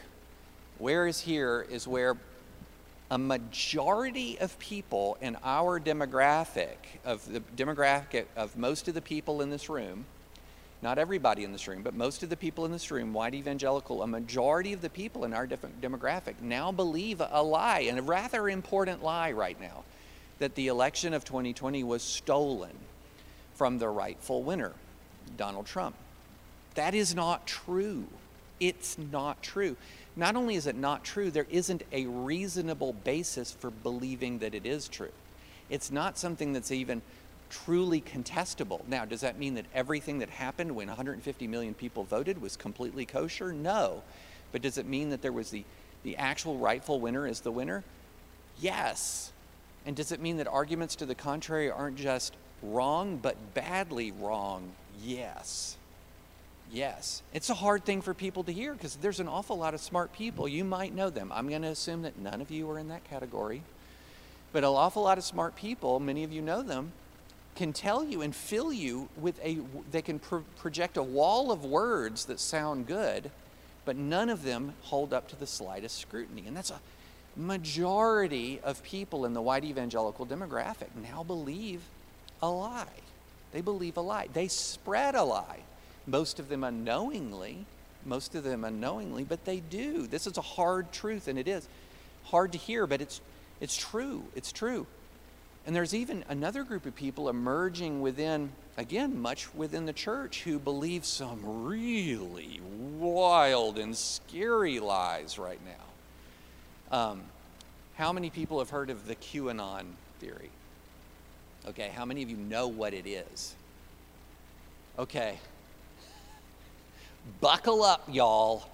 Where 0.77 1.07
is 1.07 1.21
here 1.21 1.65
is 1.69 1.87
where 1.87 2.15
a 3.13 3.17
majority 3.19 4.39
of 4.39 4.57
people 4.57 5.19
in 5.21 5.37
our 5.43 5.79
demographic, 5.79 6.77
of 7.05 7.23
the 7.31 7.41
demographic 7.55 8.25
of 8.35 8.57
most 8.57 8.87
of 8.87 8.95
the 8.95 9.01
people 9.01 9.43
in 9.43 9.51
this 9.51 9.69
room, 9.69 10.03
not 10.81 10.97
everybody 10.97 11.43
in 11.43 11.51
this 11.51 11.67
room, 11.67 11.83
but 11.83 11.93
most 11.93 12.23
of 12.23 12.31
the 12.31 12.35
people 12.35 12.65
in 12.65 12.71
this 12.71 12.89
room, 12.89 13.13
white 13.13 13.35
evangelical, 13.35 14.01
a 14.01 14.07
majority 14.07 14.73
of 14.73 14.81
the 14.81 14.89
people 14.89 15.25
in 15.25 15.33
our 15.33 15.45
demographic 15.45 16.41
now 16.41 16.71
believe 16.71 17.21
a 17.21 17.43
lie, 17.43 17.81
and 17.81 17.99
a 17.99 18.01
rather 18.01 18.49
important 18.49 19.03
lie 19.03 19.31
right 19.31 19.61
now, 19.61 19.83
that 20.39 20.55
the 20.55 20.65
election 20.65 21.13
of 21.13 21.23
2020 21.23 21.83
was 21.83 22.01
stolen 22.01 22.75
from 23.53 23.77
the 23.77 23.89
rightful 23.89 24.41
winner, 24.41 24.73
Donald 25.37 25.67
Trump. 25.67 25.93
That 26.73 26.95
is 26.95 27.13
not 27.13 27.45
true. 27.45 28.07
It's 28.59 28.97
not 28.97 29.43
true. 29.43 29.77
Not 30.15 30.35
only 30.35 30.55
is 30.55 30.67
it 30.67 30.75
not 30.75 31.03
true, 31.03 31.31
there 31.31 31.47
isn't 31.49 31.83
a 31.91 32.05
reasonable 32.05 32.93
basis 32.93 33.51
for 33.51 33.71
believing 33.71 34.39
that 34.39 34.53
it 34.53 34.65
is 34.65 34.87
true. 34.87 35.11
It's 35.69 35.91
not 35.91 36.17
something 36.17 36.53
that's 36.53 36.71
even 36.71 37.01
truly 37.49 38.01
contestable. 38.01 38.87
Now, 38.87 39.05
does 39.05 39.21
that 39.21 39.39
mean 39.39 39.55
that 39.55 39.65
everything 39.73 40.19
that 40.19 40.29
happened 40.29 40.75
when 40.75 40.87
150 40.87 41.47
million 41.47 41.73
people 41.73 42.03
voted 42.03 42.41
was 42.41 42.55
completely 42.55 43.05
kosher? 43.05 43.53
No. 43.53 44.03
But 44.51 44.61
does 44.61 44.77
it 44.77 44.85
mean 44.85 45.09
that 45.09 45.21
there 45.21 45.31
was 45.31 45.49
the, 45.49 45.63
the 46.03 46.17
actual 46.17 46.57
rightful 46.57 46.99
winner 46.99 47.27
is 47.27 47.41
the 47.41 47.51
winner? 47.51 47.83
Yes. 48.59 49.31
And 49.85 49.95
does 49.95 50.11
it 50.11 50.21
mean 50.21 50.37
that 50.37 50.47
arguments 50.47 50.95
to 50.97 51.05
the 51.05 51.15
contrary 51.15 51.69
aren't 51.71 51.97
just 51.97 52.35
wrong, 52.61 53.17
but 53.17 53.35
badly 53.53 54.11
wrong? 54.11 54.71
Yes. 55.03 55.77
Yes. 56.73 57.21
It's 57.33 57.51
a 57.51 57.53
hard 57.53 57.85
thing 57.85 58.01
for 58.01 58.15
people 58.15 58.43
to 58.45 58.51
hear 58.51 58.73
because 58.73 58.95
there's 58.95 59.19
an 59.19 59.27
awful 59.27 59.57
lot 59.59 59.75
of 59.75 59.79
smart 59.79 60.11
people. 60.11 60.47
You 60.47 60.63
might 60.63 60.93
know 60.93 61.11
them. 61.11 61.31
I'm 61.31 61.47
going 61.47 61.61
to 61.61 61.67
assume 61.67 62.01
that 62.01 62.17
none 62.17 62.41
of 62.41 62.49
you 62.49 62.69
are 62.71 62.79
in 62.79 62.87
that 62.87 63.03
category. 63.03 63.61
But 64.51 64.63
an 64.63 64.71
awful 64.71 65.03
lot 65.03 65.19
of 65.19 65.23
smart 65.23 65.55
people, 65.55 65.99
many 65.99 66.23
of 66.23 66.33
you 66.33 66.41
know 66.41 66.63
them, 66.63 66.91
can 67.55 67.73
tell 67.73 68.03
you 68.03 68.23
and 68.23 68.35
fill 68.35 68.73
you 68.73 69.07
with 69.15 69.39
a, 69.43 69.59
they 69.91 70.01
can 70.01 70.17
pro- 70.17 70.43
project 70.57 70.97
a 70.97 71.03
wall 71.03 71.51
of 71.51 71.63
words 71.63 72.25
that 72.25 72.39
sound 72.39 72.87
good, 72.87 73.29
but 73.85 73.95
none 73.95 74.29
of 74.29 74.41
them 74.41 74.73
hold 74.81 75.13
up 75.13 75.27
to 75.27 75.35
the 75.35 75.45
slightest 75.45 75.99
scrutiny. 75.99 76.45
And 76.47 76.57
that's 76.57 76.71
a 76.71 76.79
majority 77.35 78.59
of 78.63 78.81
people 78.81 79.25
in 79.25 79.35
the 79.35 79.41
white 79.43 79.63
evangelical 79.63 80.25
demographic 80.25 80.87
now 81.11 81.21
believe 81.21 81.81
a 82.41 82.49
lie. 82.49 82.87
They 83.51 83.61
believe 83.61 83.97
a 83.97 84.01
lie. 84.01 84.27
They 84.33 84.47
spread 84.47 85.13
a 85.13 85.23
lie. 85.23 85.59
Most 86.05 86.39
of 86.39 86.49
them 86.49 86.63
unknowingly, 86.63 87.65
most 88.05 88.35
of 88.35 88.43
them 88.43 88.63
unknowingly, 88.63 89.23
but 89.23 89.45
they 89.45 89.59
do. 89.59 90.07
This 90.07 90.27
is 90.27 90.37
a 90.37 90.41
hard 90.41 90.91
truth, 90.91 91.27
and 91.27 91.39
it 91.39 91.47
is 91.47 91.67
hard 92.25 92.51
to 92.51 92.57
hear, 92.57 92.85
but 92.85 93.01
it's, 93.01 93.21
it's 93.61 93.77
true. 93.77 94.23
It's 94.35 94.51
true. 94.51 94.85
And 95.65 95.73
there's 95.73 95.93
even 95.93 96.25
another 96.27 96.63
group 96.63 96.85
of 96.85 96.93
people 96.93 97.29
emerging 97.29 98.01
within, 98.01 98.51
again, 98.75 99.21
much 99.21 99.53
within 99.55 99.85
the 99.85 99.93
church, 99.93 100.43
who 100.43 100.59
believe 100.59 101.05
some 101.05 101.39
really 101.65 102.59
wild 102.99 103.77
and 103.77 103.95
scary 103.95 104.81
lies 104.81 105.39
right 105.39 105.59
now. 105.63 106.97
Um, 106.97 107.21
how 107.95 108.11
many 108.11 108.29
people 108.29 108.59
have 108.59 108.71
heard 108.71 108.89
of 108.89 109.07
the 109.07 109.15
QAnon 109.15 109.85
theory? 110.19 110.49
Okay, 111.65 111.89
how 111.95 112.03
many 112.03 112.23
of 112.23 112.29
you 112.29 112.35
know 112.35 112.67
what 112.67 112.93
it 112.93 113.07
is? 113.07 113.55
Okay. 114.99 115.39
Buckle 117.39 117.83
up, 117.83 118.07
y'all. 118.11 118.69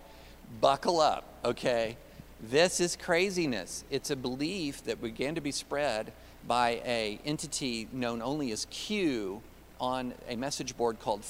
Buckle 0.61 0.99
up, 0.99 1.25
okay? 1.45 1.97
This 2.41 2.79
is 2.79 2.95
craziness. 2.95 3.83
It's 3.89 4.09
a 4.09 4.15
belief 4.15 4.83
that 4.85 5.01
began 5.01 5.35
to 5.35 5.41
be 5.41 5.51
spread 5.51 6.11
by 6.47 6.81
a 6.85 7.19
entity 7.25 7.87
known 7.91 8.21
only 8.21 8.51
as 8.51 8.65
Q 8.69 9.41
on 9.79 10.13
a 10.27 10.35
message 10.35 10.75
board 10.77 10.99
called 10.99 11.23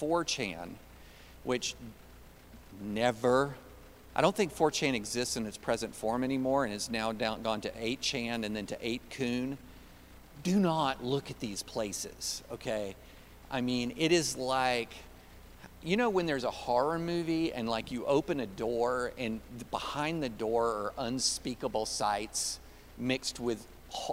4chan, 0.00 0.70
which 1.44 1.74
never, 2.82 3.54
I 4.16 4.20
don't 4.20 4.34
think 4.34 4.54
4chan 4.54 4.94
exists 4.94 5.36
in 5.36 5.46
its 5.46 5.56
present 5.56 5.94
form 5.94 6.24
anymore 6.24 6.64
and 6.64 6.72
has 6.72 6.90
now 6.90 7.12
down, 7.12 7.42
gone 7.42 7.60
to 7.60 7.70
8chan 7.70 8.44
and 8.44 8.56
then 8.56 8.66
to 8.66 8.76
8kun. 8.76 9.56
Do 10.42 10.58
not 10.58 11.04
look 11.04 11.30
at 11.30 11.40
these 11.40 11.62
places, 11.62 12.42
okay? 12.50 12.96
I 13.50 13.60
mean, 13.60 13.94
it 13.96 14.12
is 14.12 14.36
like, 14.36 14.90
you 15.84 15.98
know 15.98 16.08
when 16.08 16.24
there's 16.24 16.44
a 16.44 16.50
horror 16.50 16.98
movie 16.98 17.52
and 17.52 17.68
like 17.68 17.92
you 17.92 18.04
open 18.06 18.40
a 18.40 18.46
door 18.46 19.12
and 19.18 19.40
behind 19.70 20.22
the 20.22 20.28
door 20.28 20.66
are 20.66 20.92
unspeakable 20.98 21.84
sights 21.86 22.58
mixed 22.98 23.38
with 23.38 23.66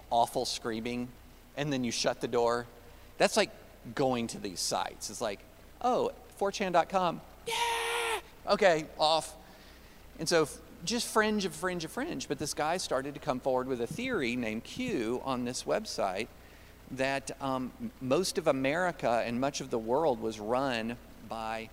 awful 0.09 0.45
screaming 0.45 1.07
and 1.55 1.71
then 1.71 1.83
you 1.83 1.91
shut 1.91 2.19
the 2.21 2.27
door 2.27 2.67
that's 3.17 3.37
like 3.37 3.49
going 3.95 4.27
to 4.27 4.37
these 4.37 4.59
sites 4.59 5.09
it's 5.09 5.21
like 5.21 5.39
oh 5.81 6.11
4chan.com 6.39 7.21
yeah! 7.47 7.53
Okay 8.47 8.85
off. 8.99 9.35
And 10.19 10.27
so 10.27 10.47
just 10.83 11.07
fringe 11.07 11.45
of 11.45 11.53
fringe 11.53 11.85
of 11.85 11.91
fringe 11.91 12.27
but 12.27 12.37
this 12.37 12.53
guy 12.53 12.77
started 12.77 13.13
to 13.13 13.19
come 13.19 13.39
forward 13.39 13.67
with 13.67 13.81
a 13.81 13.87
theory 13.87 14.35
named 14.35 14.63
q 14.63 15.21
on 15.23 15.45
this 15.45 15.63
website 15.63 16.27
that 16.91 17.31
um, 17.39 17.71
most 18.01 18.39
of 18.39 18.47
america 18.47 19.23
and 19.25 19.39
much 19.39 19.61
of 19.61 19.69
the 19.69 19.77
world 19.77 20.19
was 20.19 20.39
run 20.39 20.97
by, 21.27 21.69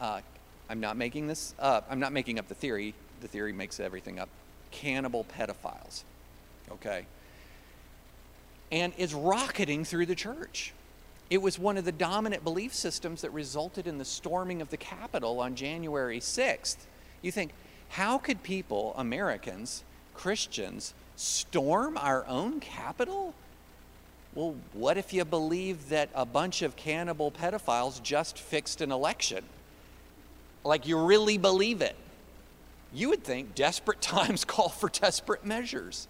uh, 0.00 0.20
I'm 0.68 0.80
not 0.80 0.96
making 0.96 1.26
this 1.26 1.54
up, 1.58 1.86
I'm 1.90 2.00
not 2.00 2.12
making 2.12 2.38
up 2.38 2.48
the 2.48 2.54
theory, 2.54 2.94
the 3.20 3.28
theory 3.28 3.52
makes 3.52 3.80
everything 3.80 4.18
up, 4.18 4.28
cannibal 4.70 5.24
pedophiles. 5.24 6.04
Okay? 6.72 7.06
And 8.70 8.92
is 8.96 9.14
rocketing 9.14 9.84
through 9.84 10.06
the 10.06 10.14
church. 10.14 10.72
It 11.28 11.40
was 11.40 11.58
one 11.58 11.76
of 11.76 11.84
the 11.84 11.92
dominant 11.92 12.42
belief 12.42 12.74
systems 12.74 13.22
that 13.22 13.30
resulted 13.30 13.86
in 13.86 13.98
the 13.98 14.04
storming 14.04 14.60
of 14.60 14.70
the 14.70 14.76
Capitol 14.76 15.40
on 15.40 15.54
January 15.54 16.18
6th. 16.18 16.76
You 17.22 17.30
think, 17.30 17.52
how 17.90 18.18
could 18.18 18.42
people, 18.42 18.94
Americans, 18.96 19.84
Christians, 20.14 20.94
storm 21.16 21.96
our 21.98 22.26
own 22.26 22.60
Capitol? 22.60 23.34
Well, 24.34 24.54
what 24.72 24.96
if 24.96 25.12
you 25.12 25.24
believe 25.24 25.88
that 25.88 26.08
a 26.14 26.24
bunch 26.24 26.62
of 26.62 26.76
cannibal 26.76 27.30
pedophiles 27.30 28.00
just 28.02 28.38
fixed 28.38 28.80
an 28.80 28.92
election? 28.92 29.44
Like 30.62 30.86
you 30.86 31.04
really 31.04 31.36
believe 31.36 31.82
it? 31.82 31.96
You 32.92 33.08
would 33.08 33.24
think 33.24 33.54
desperate 33.54 34.00
times 34.02 34.44
call 34.44 34.68
for 34.68 34.88
desperate 34.88 35.44
measures. 35.44 36.06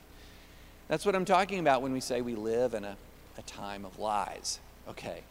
That's 0.88 1.06
what 1.06 1.14
I'm 1.14 1.24
talking 1.24 1.60
about 1.60 1.82
when 1.82 1.92
we 1.92 2.00
say 2.00 2.20
we 2.20 2.34
live 2.34 2.74
in 2.74 2.84
a, 2.84 2.96
a 3.38 3.42
time 3.42 3.84
of 3.84 3.98
lies. 3.98 4.58
Okay. 4.88 5.22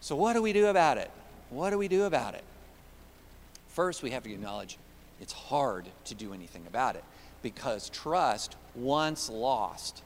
So, 0.00 0.14
what 0.14 0.34
do 0.34 0.42
we 0.42 0.52
do 0.52 0.66
about 0.66 0.98
it? 0.98 1.10
What 1.50 1.70
do 1.70 1.78
we 1.78 1.88
do 1.88 2.04
about 2.04 2.34
it? 2.34 2.44
First, 3.68 4.02
we 4.02 4.10
have 4.10 4.22
to 4.24 4.32
acknowledge 4.32 4.78
it's 5.20 5.32
hard 5.32 5.86
to 6.04 6.14
do 6.14 6.34
anything 6.34 6.64
about 6.68 6.94
it 6.94 7.04
because 7.42 7.88
trust, 7.88 8.56
once 8.74 9.30
lost, 9.30 10.02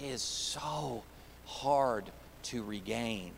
is 0.00 0.22
so 0.22 1.02
hard 1.46 2.04
to 2.44 2.62
regain. 2.62 3.32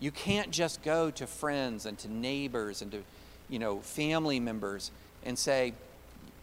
You 0.00 0.10
can't 0.10 0.50
just 0.50 0.82
go 0.82 1.10
to 1.12 1.26
friends 1.26 1.86
and 1.86 1.96
to 1.98 2.12
neighbors 2.12 2.82
and 2.82 2.90
to, 2.92 3.02
you 3.48 3.58
know, 3.58 3.80
family 3.80 4.40
members 4.40 4.90
and 5.24 5.38
say, 5.38 5.74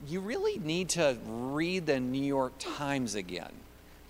you 0.07 0.21
really 0.21 0.57
need 0.59 0.89
to 0.89 1.17
read 1.27 1.85
the 1.85 1.99
New 1.99 2.23
York 2.23 2.53
Times 2.57 3.15
again. 3.15 3.51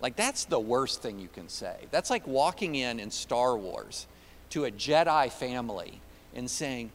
Like, 0.00 0.16
that's 0.16 0.44
the 0.44 0.60
worst 0.60 1.02
thing 1.02 1.18
you 1.18 1.28
can 1.28 1.48
say. 1.48 1.76
That's 1.90 2.10
like 2.10 2.26
walking 2.26 2.76
in 2.76 3.00
in 3.00 3.10
Star 3.10 3.56
Wars 3.56 4.06
to 4.50 4.64
a 4.64 4.70
Jedi 4.70 5.30
family 5.32 6.00
and 6.34 6.48
saying, 6.48 6.90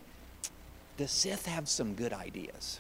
the 0.98 1.08
Sith 1.08 1.46
have 1.46 1.68
some 1.68 1.94
good 1.94 2.14
ideas. 2.14 2.80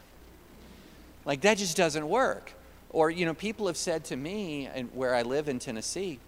Like, 1.25 1.41
that 1.41 1.57
just 1.57 1.75
doesn't 1.75 2.07
work. 2.07 2.53
Or, 2.91 3.09
you 3.09 3.25
know, 3.25 3.33
people 3.33 3.67
have 3.67 3.75
said 3.75 4.05
to 4.05 4.15
me, 4.15 4.67
and 4.73 4.89
where 4.93 5.13
I 5.13 5.23
live 5.23 5.49
in 5.49 5.59
Tennessee, 5.59 6.19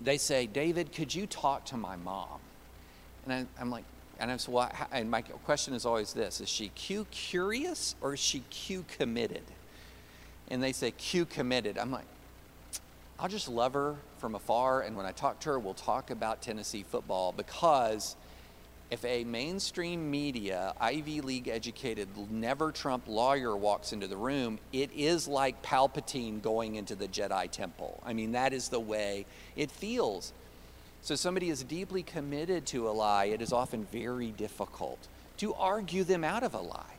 they 0.00 0.18
say, 0.18 0.46
David, 0.46 0.92
could 0.92 1.14
you 1.14 1.26
talk 1.26 1.64
to 1.66 1.76
my 1.76 1.96
mom? 1.96 2.40
And 3.24 3.48
I, 3.58 3.60
am 3.60 3.70
like, 3.70 3.84
and 4.18 4.30
I 4.30 4.36
said, 4.36 4.54
well, 4.54 4.70
and 4.92 5.10
my 5.10 5.22
question 5.22 5.74
is 5.74 5.84
always 5.84 6.12
this 6.12 6.40
is 6.40 6.48
she 6.48 6.68
Q 6.68 7.06
curious 7.10 7.94
or 8.00 8.14
is 8.14 8.20
she 8.20 8.40
Q 8.50 8.84
committed? 8.96 9.42
And 10.48 10.62
they 10.62 10.72
say 10.72 10.92
Q 10.92 11.24
committed. 11.26 11.76
I'm 11.76 11.90
like, 11.90 12.06
I'll 13.18 13.28
just 13.28 13.48
love 13.48 13.74
her 13.74 13.96
from 14.18 14.34
afar. 14.34 14.82
And 14.82 14.96
when 14.96 15.06
I 15.06 15.12
talk 15.12 15.40
to 15.40 15.50
her, 15.50 15.58
we'll 15.58 15.74
talk 15.74 16.10
about 16.10 16.42
Tennessee 16.42 16.84
football 16.88 17.32
because 17.32 18.16
if 18.90 19.04
a 19.04 19.24
mainstream 19.24 20.10
media, 20.10 20.72
Ivy 20.80 21.20
League 21.20 21.48
educated, 21.48 22.08
never 22.30 22.70
Trump 22.70 23.04
lawyer 23.08 23.56
walks 23.56 23.92
into 23.92 24.06
the 24.06 24.16
room, 24.16 24.58
it 24.72 24.90
is 24.94 25.26
like 25.26 25.60
Palpatine 25.62 26.40
going 26.40 26.76
into 26.76 26.94
the 26.94 27.08
Jedi 27.08 27.50
Temple. 27.50 28.00
I 28.06 28.12
mean, 28.12 28.32
that 28.32 28.52
is 28.52 28.68
the 28.68 28.80
way 28.80 29.26
it 29.56 29.70
feels. 29.70 30.32
So, 31.02 31.14
somebody 31.14 31.50
is 31.50 31.62
deeply 31.62 32.02
committed 32.02 32.66
to 32.66 32.88
a 32.88 32.90
lie, 32.90 33.26
it 33.26 33.42
is 33.42 33.52
often 33.52 33.86
very 33.90 34.30
difficult 34.30 34.98
to 35.38 35.52
argue 35.54 36.04
them 36.04 36.24
out 36.24 36.42
of 36.42 36.54
a 36.54 36.60
lie. 36.60 36.94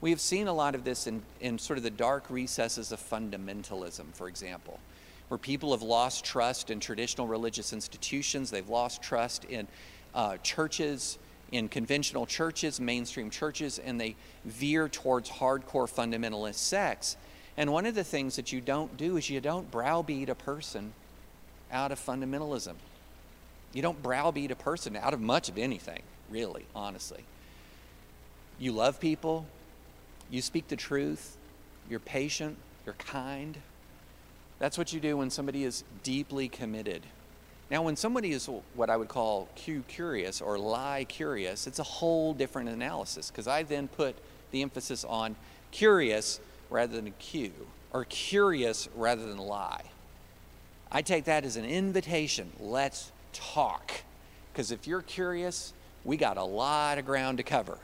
We 0.00 0.10
have 0.10 0.20
seen 0.20 0.48
a 0.48 0.52
lot 0.52 0.74
of 0.74 0.84
this 0.84 1.06
in, 1.06 1.22
in 1.40 1.58
sort 1.58 1.76
of 1.76 1.82
the 1.82 1.90
dark 1.90 2.24
recesses 2.30 2.92
of 2.92 3.00
fundamentalism, 3.00 4.14
for 4.14 4.28
example, 4.28 4.80
where 5.28 5.38
people 5.38 5.72
have 5.72 5.82
lost 5.82 6.24
trust 6.24 6.70
in 6.70 6.80
traditional 6.80 7.26
religious 7.26 7.72
institutions, 7.72 8.50
they've 8.50 8.68
lost 8.68 9.02
trust 9.02 9.44
in 9.44 9.66
uh, 10.14 10.36
churches, 10.38 11.18
in 11.52 11.68
conventional 11.68 12.26
churches, 12.26 12.80
mainstream 12.80 13.30
churches, 13.30 13.78
and 13.78 14.00
they 14.00 14.16
veer 14.44 14.88
towards 14.88 15.28
hardcore 15.30 15.90
fundamentalist 15.90 16.54
sects. 16.54 17.16
And 17.56 17.72
one 17.72 17.86
of 17.86 17.94
the 17.94 18.04
things 18.04 18.36
that 18.36 18.52
you 18.52 18.60
don't 18.60 18.96
do 18.96 19.16
is 19.16 19.28
you 19.28 19.40
don't 19.40 19.70
browbeat 19.70 20.28
a 20.28 20.34
person 20.34 20.92
out 21.72 21.92
of 21.92 21.98
fundamentalism. 21.98 22.74
You 23.72 23.82
don't 23.82 24.02
browbeat 24.02 24.50
a 24.50 24.56
person 24.56 24.96
out 24.96 25.14
of 25.14 25.20
much 25.20 25.48
of 25.48 25.58
anything, 25.58 26.02
really, 26.28 26.66
honestly. 26.74 27.24
You 28.58 28.72
love 28.72 29.00
people, 29.00 29.46
you 30.30 30.42
speak 30.42 30.68
the 30.68 30.76
truth, 30.76 31.36
you're 31.88 32.00
patient, 32.00 32.56
you're 32.84 32.94
kind. 32.94 33.58
That's 34.58 34.78
what 34.78 34.92
you 34.92 35.00
do 35.00 35.16
when 35.16 35.30
somebody 35.30 35.64
is 35.64 35.84
deeply 36.02 36.48
committed 36.48 37.02
now, 37.70 37.82
when 37.82 37.94
somebody 37.94 38.32
is 38.32 38.48
what 38.74 38.90
I 38.90 38.96
would 38.96 39.08
call 39.08 39.48
Q 39.54 39.84
curious 39.86 40.40
or 40.40 40.58
lie 40.58 41.06
curious, 41.08 41.68
it's 41.68 41.78
a 41.78 41.84
whole 41.84 42.34
different 42.34 42.68
analysis 42.68 43.30
because 43.30 43.46
I 43.46 43.62
then 43.62 43.86
put 43.86 44.16
the 44.50 44.62
emphasis 44.62 45.04
on 45.04 45.36
curious 45.70 46.40
rather 46.68 47.00
than 47.00 47.12
Q 47.20 47.52
or 47.92 48.04
curious 48.06 48.88
rather 48.96 49.24
than 49.24 49.38
lie. 49.38 49.84
I 50.90 51.02
take 51.02 51.26
that 51.26 51.44
as 51.44 51.56
an 51.56 51.64
invitation. 51.64 52.50
Let's 52.58 53.12
talk. 53.32 53.92
Because 54.52 54.72
if 54.72 54.88
you're 54.88 55.02
curious, 55.02 55.72
we 56.02 56.16
got 56.16 56.38
a 56.38 56.42
lot 56.42 56.98
of 56.98 57.06
ground 57.06 57.38
to 57.38 57.44
cover. 57.44 57.78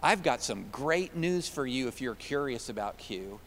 I've 0.00 0.22
got 0.22 0.42
some 0.42 0.66
great 0.70 1.16
news 1.16 1.48
for 1.48 1.66
you 1.66 1.88
if 1.88 2.02
you're 2.02 2.14
curious 2.14 2.68
about 2.68 2.98
Q. 2.98 3.40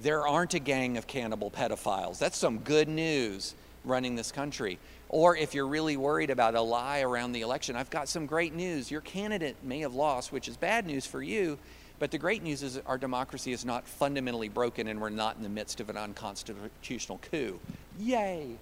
There 0.00 0.24
aren't 0.28 0.54
a 0.54 0.60
gang 0.60 0.96
of 0.96 1.08
cannibal 1.08 1.50
pedophiles. 1.50 2.20
That's 2.20 2.38
some 2.38 2.58
good 2.58 2.88
news 2.88 3.56
running 3.84 4.14
this 4.14 4.32
country. 4.32 4.78
Or 5.08 5.36
if 5.36 5.54
you're 5.54 5.66
really 5.66 5.96
worried 5.96 6.30
about 6.30 6.54
a 6.54 6.60
lie 6.60 7.00
around 7.00 7.32
the 7.32 7.42
election, 7.42 7.76
I've 7.76 7.90
got 7.90 8.08
some 8.08 8.26
great 8.26 8.54
news. 8.54 8.90
Your 8.90 9.00
candidate 9.02 9.56
may 9.62 9.80
have 9.80 9.94
lost, 9.94 10.32
which 10.32 10.48
is 10.48 10.56
bad 10.56 10.86
news 10.86 11.06
for 11.06 11.22
you, 11.22 11.58
but 11.98 12.10
the 12.10 12.18
great 12.18 12.42
news 12.42 12.62
is 12.62 12.80
our 12.86 12.98
democracy 12.98 13.52
is 13.52 13.64
not 13.64 13.86
fundamentally 13.86 14.48
broken 14.48 14.88
and 14.88 15.00
we're 15.00 15.10
not 15.10 15.36
in 15.36 15.42
the 15.42 15.48
midst 15.48 15.80
of 15.80 15.90
an 15.90 15.96
unconstitutional 15.96 17.20
coup. 17.30 17.60
Yay! 17.98 18.56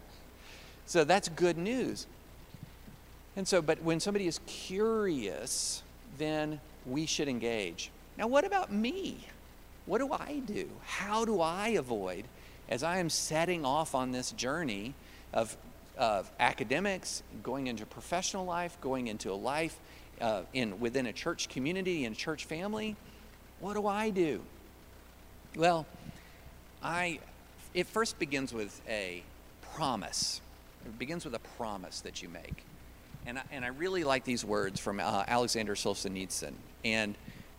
So 0.86 1.04
that's 1.04 1.28
good 1.28 1.56
news. 1.56 2.06
And 3.36 3.46
so, 3.46 3.62
but 3.62 3.82
when 3.82 4.00
somebody 4.00 4.26
is 4.26 4.40
curious, 4.46 5.82
then 6.18 6.60
we 6.84 7.06
should 7.06 7.28
engage. 7.28 7.90
Now, 8.18 8.26
what 8.26 8.44
about 8.44 8.72
me? 8.72 9.26
What 9.86 9.98
do 9.98 10.12
I 10.12 10.42
do? 10.44 10.68
How 10.84 11.24
do 11.24 11.40
I 11.40 11.68
avoid, 11.68 12.24
as 12.68 12.82
I 12.82 12.98
am 12.98 13.08
setting 13.08 13.64
off 13.64 13.94
on 13.94 14.12
this 14.12 14.32
journey, 14.32 14.94
of, 15.32 15.56
of 15.96 16.30
academics, 16.38 17.22
going 17.42 17.66
into 17.66 17.86
professional 17.86 18.44
life, 18.44 18.76
going 18.80 19.08
into 19.08 19.30
a 19.30 19.34
life 19.34 19.78
uh, 20.20 20.42
in, 20.52 20.80
within 20.80 21.06
a 21.06 21.12
church 21.12 21.48
community 21.48 22.04
and 22.04 22.16
church 22.16 22.44
family, 22.44 22.96
what 23.60 23.74
do 23.74 23.86
I 23.86 24.10
do? 24.10 24.40
Well, 25.56 25.86
I, 26.82 27.20
it 27.74 27.86
first 27.86 28.18
begins 28.18 28.52
with 28.52 28.80
a 28.88 29.22
promise. 29.74 30.40
It 30.86 30.98
begins 30.98 31.24
with 31.24 31.34
a 31.34 31.40
promise 31.56 32.00
that 32.00 32.22
you 32.22 32.28
make. 32.28 32.64
And 33.26 33.38
I, 33.38 33.42
and 33.52 33.64
I 33.64 33.68
really 33.68 34.04
like 34.04 34.24
these 34.24 34.44
words 34.44 34.80
from 34.80 34.98
uh, 34.98 35.24
Alexander 35.26 35.74
Solzhenitsyn. 35.74 36.52
And 36.84 37.14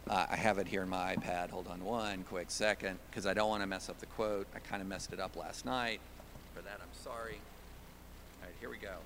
uh, 0.09 0.25
I 0.29 0.35
have 0.35 0.57
it 0.57 0.67
here 0.67 0.81
in 0.81 0.89
my 0.89 1.15
iPad. 1.15 1.51
Hold 1.51 1.67
on 1.67 1.83
one 1.85 2.23
quick 2.23 2.49
second, 2.49 2.97
because 3.09 3.27
I 3.27 3.35
don't 3.35 3.49
want 3.49 3.61
to 3.61 3.67
mess 3.67 3.87
up 3.87 3.99
the 3.99 4.07
quote. 4.07 4.47
I 4.55 4.59
kind 4.59 4.81
of 4.81 4.87
messed 4.87 5.13
it 5.13 5.19
up 5.19 5.35
last 5.35 5.65
night. 5.65 5.99
For 6.55 6.61
that, 6.63 6.79
I'm 6.81 7.03
sorry. 7.03 7.37
Here 8.61 8.69
we 8.69 8.77
go. 8.77 8.97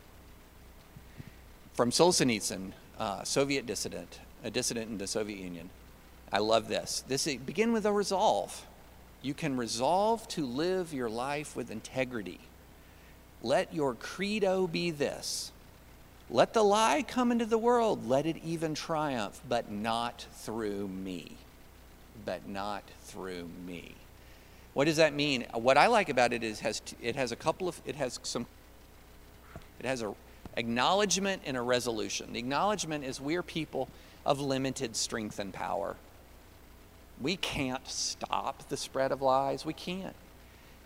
From 1.76 1.90
Solzhenitsyn, 1.90 2.74
uh, 3.00 3.24
Soviet 3.24 3.66
dissident, 3.66 4.20
a 4.44 4.52
dissident 4.52 4.92
in 4.92 4.98
the 4.98 5.08
Soviet 5.08 5.40
Union. 5.40 5.70
I 6.30 6.40
love 6.40 6.68
this. 6.68 7.06
This 7.08 7.24
begin 7.38 7.72
with 7.72 7.86
a 7.86 7.92
resolve. 7.94 8.66
You 9.22 9.34
can 9.34 9.56
resolve 9.56 10.28
to 10.30 10.46
live 10.46 10.94
your 10.94 11.10
life 11.10 11.56
with 11.56 11.72
integrity. 11.72 12.42
Let 13.42 13.74
your 13.74 13.94
credo 13.94 14.68
be 14.68 14.92
this 14.92 15.54
Let 16.30 16.54
the 16.54 16.64
lie 16.64 17.06
come 17.08 17.32
into 17.32 17.46
the 17.46 17.58
world, 17.58 18.10
let 18.10 18.26
it 18.26 18.36
even 18.44 18.76
triumph, 18.76 19.40
but 19.48 19.72
not 19.72 20.26
through 20.34 20.90
me. 20.90 21.38
But 22.26 22.46
not 22.46 22.84
through 23.04 23.48
me. 23.66 23.96
What 24.74 24.84
does 24.84 24.98
that 24.98 25.14
mean? 25.14 25.46
What 25.54 25.78
I 25.78 25.88
like 25.88 26.10
about 26.10 26.34
it 26.34 26.44
is 26.44 26.60
has 26.60 26.82
it 27.02 27.16
has 27.16 27.32
a 27.32 27.38
couple 27.38 27.70
of 27.70 27.82
it 27.86 27.96
has 27.96 28.20
some 28.24 28.48
it 29.80 29.86
has 29.86 30.02
a 30.02 30.14
acknowledgement 30.58 31.42
and 31.46 31.58
a 31.58 31.62
resolution. 31.62 32.34
The 32.34 32.40
acknowledgement 32.40 33.04
is 33.04 33.20
we're 33.20 33.44
people 33.44 33.90
of 34.26 34.40
limited 34.40 34.96
strength 34.96 35.40
and 35.40 35.54
power. 35.54 35.96
We 37.22 37.38
can't 37.38 37.88
stop 37.88 38.68
the 38.70 38.78
spread 38.78 39.12
of 39.12 39.22
lies. 39.22 39.66
We 39.66 39.74
can't. 39.74 40.16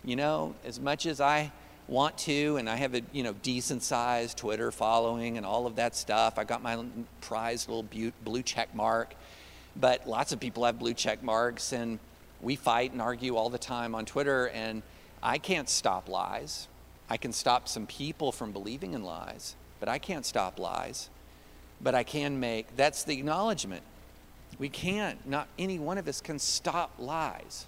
You 0.04 0.16
know, 0.16 0.54
as 0.64 0.80
much 0.80 1.06
as 1.06 1.20
I 1.20 1.52
want 1.88 2.16
to, 2.18 2.56
and 2.56 2.70
I 2.70 2.76
have 2.76 2.94
a 2.94 3.02
you 3.12 3.22
know 3.22 3.34
decent 3.42 3.82
sized 3.82 4.38
Twitter 4.38 4.70
following 4.70 5.36
and 5.36 5.44
all 5.44 5.66
of 5.66 5.76
that 5.76 5.96
stuff. 5.96 6.38
I 6.38 6.44
got 6.44 6.62
my 6.62 6.84
prized 7.20 7.68
little 7.68 7.86
blue 8.24 8.42
check 8.42 8.74
mark, 8.74 9.14
but 9.76 10.08
lots 10.08 10.32
of 10.32 10.40
people 10.40 10.64
have 10.64 10.78
blue 10.78 10.94
check 10.94 11.22
marks, 11.22 11.72
and 11.72 11.98
we 12.40 12.56
fight 12.56 12.92
and 12.92 13.02
argue 13.02 13.36
all 13.36 13.50
the 13.50 13.58
time 13.58 13.94
on 13.94 14.06
Twitter. 14.06 14.48
And 14.48 14.82
I 15.22 15.38
can't 15.38 15.68
stop 15.68 16.08
lies. 16.08 16.68
I 17.10 17.16
can 17.16 17.32
stop 17.32 17.68
some 17.68 17.86
people 17.86 18.30
from 18.30 18.52
believing 18.52 18.94
in 18.94 19.02
lies, 19.02 19.56
but 19.80 19.88
I 19.88 19.98
can't 19.98 20.24
stop 20.24 20.58
lies. 20.60 21.10
But 21.82 21.94
I 21.94 22.04
can 22.04 22.38
make 22.38 22.76
that's 22.76 23.04
the 23.04 23.18
acknowledgement. 23.18 23.82
We 24.58 24.68
can't. 24.68 25.26
Not 25.26 25.48
any 25.58 25.78
one 25.78 25.98
of 25.98 26.06
us 26.06 26.20
can 26.20 26.38
stop 26.38 26.92
lies, 26.98 27.66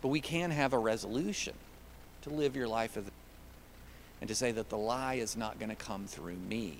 but 0.00 0.08
we 0.08 0.20
can 0.20 0.50
have 0.50 0.72
a 0.72 0.78
resolution 0.78 1.54
to 2.22 2.30
live 2.30 2.56
your 2.56 2.68
life 2.68 2.96
of 2.96 3.10
and 4.20 4.28
to 4.28 4.34
say 4.34 4.50
that 4.52 4.68
the 4.68 4.78
lie 4.78 5.14
is 5.14 5.36
not 5.36 5.58
going 5.58 5.68
to 5.68 5.76
come 5.76 6.06
through 6.06 6.36
me. 6.36 6.78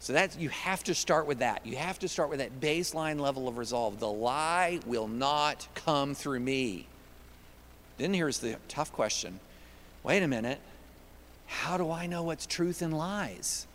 So 0.00 0.12
that 0.12 0.38
you 0.38 0.48
have 0.50 0.84
to 0.84 0.94
start 0.94 1.26
with 1.26 1.38
that. 1.38 1.66
You 1.66 1.76
have 1.76 1.98
to 2.00 2.08
start 2.08 2.30
with 2.30 2.38
that 2.38 2.60
baseline 2.60 3.18
level 3.18 3.48
of 3.48 3.58
resolve. 3.58 3.98
The 3.98 4.10
lie 4.10 4.80
will 4.86 5.08
not 5.08 5.66
come 5.74 6.14
through 6.14 6.40
me. 6.40 6.86
Then 7.96 8.14
here's 8.14 8.38
the 8.38 8.56
tough 8.68 8.92
question. 8.92 9.40
Wait 10.08 10.22
a 10.22 10.26
minute. 10.26 10.58
How 11.46 11.76
do 11.76 11.90
I 11.90 12.06
know 12.06 12.22
what's 12.22 12.46
truth 12.46 12.80
and 12.80 12.96
lies? 12.96 13.66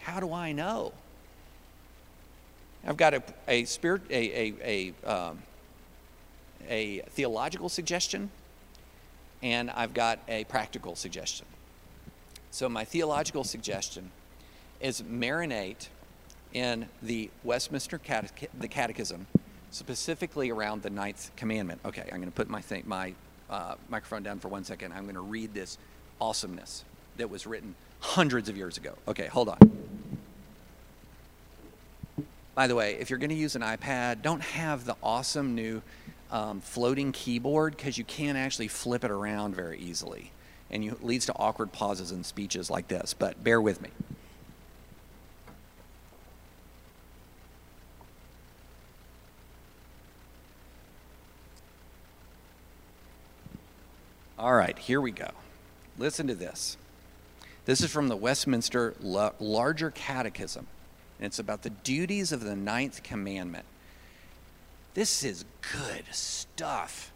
How 0.00 0.18
do 0.18 0.32
I 0.32 0.50
know? 0.50 0.92
I've 2.84 2.96
got 2.96 3.14
a, 3.14 3.22
a 3.46 3.64
spirit 3.66 4.02
a 4.10 4.54
a 4.64 4.92
a, 5.06 5.08
um, 5.08 5.38
a 6.68 7.02
theological 7.10 7.68
suggestion, 7.68 8.32
and 9.40 9.70
I've 9.70 9.94
got 9.94 10.18
a 10.26 10.42
practical 10.44 10.96
suggestion. 10.96 11.46
So, 12.50 12.68
my 12.68 12.84
theological 12.84 13.44
suggestion 13.44 14.10
is 14.80 15.02
marinate 15.02 15.86
in 16.52 16.88
the 17.00 17.30
Westminster 17.44 18.00
Catech- 18.00 18.48
the 18.58 18.66
Catechism, 18.66 19.28
specifically 19.70 20.50
around 20.50 20.82
the 20.82 20.90
ninth 20.90 21.30
commandment. 21.36 21.82
Okay, 21.84 22.02
I'm 22.02 22.18
going 22.18 22.24
to 22.24 22.32
put 22.32 22.48
my, 22.48 22.62
th- 22.62 22.84
my 22.84 23.14
uh, 23.52 23.74
microphone 23.88 24.22
down 24.22 24.40
for 24.40 24.48
one 24.48 24.64
second. 24.64 24.92
I'm 24.92 25.04
going 25.04 25.14
to 25.14 25.20
read 25.20 25.52
this 25.54 25.78
awesomeness 26.20 26.84
that 27.18 27.30
was 27.30 27.46
written 27.46 27.74
hundreds 28.00 28.48
of 28.48 28.56
years 28.56 28.78
ago. 28.78 28.94
Okay, 29.06 29.26
hold 29.26 29.50
on. 29.50 29.58
By 32.54 32.66
the 32.66 32.74
way, 32.74 32.96
if 32.98 33.10
you're 33.10 33.18
going 33.18 33.30
to 33.30 33.36
use 33.36 33.54
an 33.54 33.62
iPad, 33.62 34.22
don't 34.22 34.42
have 34.42 34.84
the 34.84 34.96
awesome 35.02 35.54
new 35.54 35.82
um, 36.30 36.60
floating 36.60 37.12
keyboard 37.12 37.76
because 37.76 37.98
you 37.98 38.04
can't 38.04 38.38
actually 38.38 38.68
flip 38.68 39.04
it 39.04 39.10
around 39.10 39.54
very 39.54 39.78
easily 39.78 40.32
and 40.70 40.82
you, 40.82 40.98
leads 41.02 41.26
to 41.26 41.36
awkward 41.36 41.70
pauses 41.72 42.10
in 42.10 42.24
speeches 42.24 42.70
like 42.70 42.88
this, 42.88 43.14
but 43.14 43.44
bear 43.44 43.60
with 43.60 43.82
me. 43.82 43.90
All 54.42 54.54
right, 54.54 54.76
here 54.76 55.00
we 55.00 55.12
go. 55.12 55.30
Listen 55.98 56.26
to 56.26 56.34
this. 56.34 56.76
This 57.64 57.80
is 57.80 57.92
from 57.92 58.08
the 58.08 58.16
Westminster 58.16 58.92
Larger 59.00 59.92
Catechism, 59.92 60.66
and 61.20 61.26
it's 61.26 61.38
about 61.38 61.62
the 61.62 61.70
duties 61.70 62.32
of 62.32 62.42
the 62.42 62.56
ninth 62.56 63.04
commandment. 63.04 63.66
This 64.94 65.22
is 65.22 65.44
good 65.60 66.02
stuff. 66.10 67.12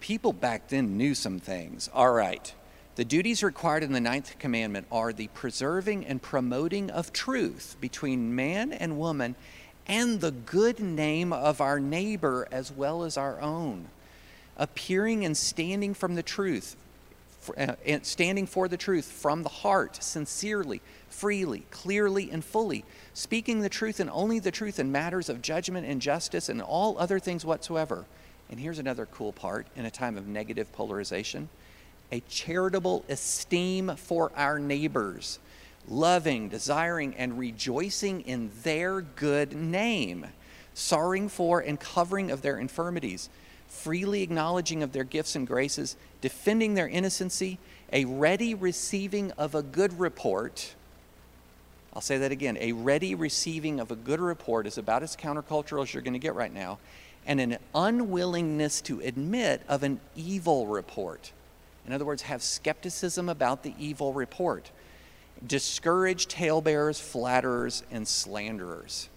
People 0.00 0.32
back 0.32 0.66
then 0.66 0.96
knew 0.96 1.14
some 1.14 1.38
things. 1.38 1.88
All 1.94 2.10
right. 2.10 2.52
The 2.96 3.04
duties 3.04 3.44
required 3.44 3.84
in 3.84 3.92
the 3.92 4.00
ninth 4.00 4.36
commandment 4.40 4.88
are 4.90 5.12
the 5.12 5.28
preserving 5.28 6.04
and 6.04 6.20
promoting 6.20 6.90
of 6.90 7.12
truth 7.12 7.76
between 7.80 8.34
man 8.34 8.72
and 8.72 8.98
woman 8.98 9.36
and 9.86 10.20
the 10.20 10.32
good 10.32 10.80
name 10.80 11.32
of 11.32 11.60
our 11.60 11.78
neighbor 11.78 12.48
as 12.50 12.72
well 12.72 13.04
as 13.04 13.16
our 13.16 13.40
own. 13.40 13.86
Appearing 14.58 15.24
and 15.24 15.36
standing 15.36 15.94
from 15.94 16.14
the 16.14 16.22
truth, 16.22 16.76
uh, 17.56 17.74
standing 18.02 18.46
for 18.46 18.68
the 18.68 18.76
truth 18.76 19.04
from 19.04 19.42
the 19.42 19.48
heart, 19.48 20.02
sincerely, 20.02 20.80
freely, 21.08 21.64
clearly, 21.70 22.30
and 22.30 22.44
fully, 22.44 22.84
speaking 23.14 23.60
the 23.60 23.68
truth 23.68 24.00
and 24.00 24.10
only 24.10 24.38
the 24.38 24.50
truth 24.50 24.78
in 24.78 24.90
matters 24.90 25.28
of 25.28 25.42
judgment 25.42 25.86
and 25.86 26.00
justice 26.00 26.48
and 26.48 26.60
all 26.62 26.98
other 26.98 27.18
things 27.18 27.44
whatsoever. 27.44 28.04
And 28.50 28.60
here's 28.60 28.78
another 28.78 29.06
cool 29.06 29.32
part 29.32 29.66
in 29.76 29.84
a 29.84 29.90
time 29.90 30.16
of 30.16 30.26
negative 30.26 30.72
polarization 30.72 31.48
a 32.12 32.20
charitable 32.28 33.04
esteem 33.08 33.96
for 33.96 34.30
our 34.36 34.60
neighbors, 34.60 35.40
loving, 35.88 36.48
desiring, 36.48 37.14
and 37.16 37.38
rejoicing 37.38 38.20
in 38.20 38.50
their 38.62 39.00
good 39.00 39.52
name, 39.54 40.26
sorrowing 40.72 41.28
for 41.28 41.58
and 41.58 41.80
covering 41.80 42.30
of 42.30 42.42
their 42.42 42.58
infirmities, 42.58 43.28
freely 43.68 44.22
acknowledging 44.22 44.82
of 44.82 44.92
their 44.92 45.04
gifts 45.04 45.36
and 45.36 45.46
graces, 45.46 45.96
defending 46.20 46.74
their 46.74 46.88
innocency, 46.88 47.58
a 47.92 48.04
ready 48.04 48.54
receiving 48.54 49.30
of 49.32 49.54
a 49.54 49.62
good 49.62 49.98
report. 49.98 50.74
I'll 51.94 52.02
say 52.02 52.18
that 52.18 52.32
again. 52.32 52.58
A 52.60 52.72
ready 52.72 53.14
receiving 53.14 53.80
of 53.80 53.90
a 53.90 53.96
good 53.96 54.20
report 54.20 54.66
is 54.66 54.76
about 54.76 55.02
as 55.02 55.16
countercultural 55.16 55.82
as 55.82 55.94
you're 55.94 56.02
going 56.02 56.12
to 56.12 56.18
get 56.18 56.34
right 56.34 56.52
now, 56.52 56.78
and 57.26 57.40
an 57.40 57.58
unwillingness 57.74 58.80
to 58.82 59.00
admit 59.00 59.62
of 59.68 59.82
an 59.82 60.00
evil 60.14 60.66
report. 60.66 61.32
In 61.86 61.92
other 61.92 62.04
words, 62.04 62.22
have 62.22 62.42
skepticism 62.42 63.28
about 63.28 63.62
the 63.62 63.74
evil 63.78 64.12
report. 64.12 64.70
Discourage 65.46 66.26
talebearers, 66.28 66.98
flatterers, 66.98 67.82
and 67.90 68.06
slanderers. 68.06 69.08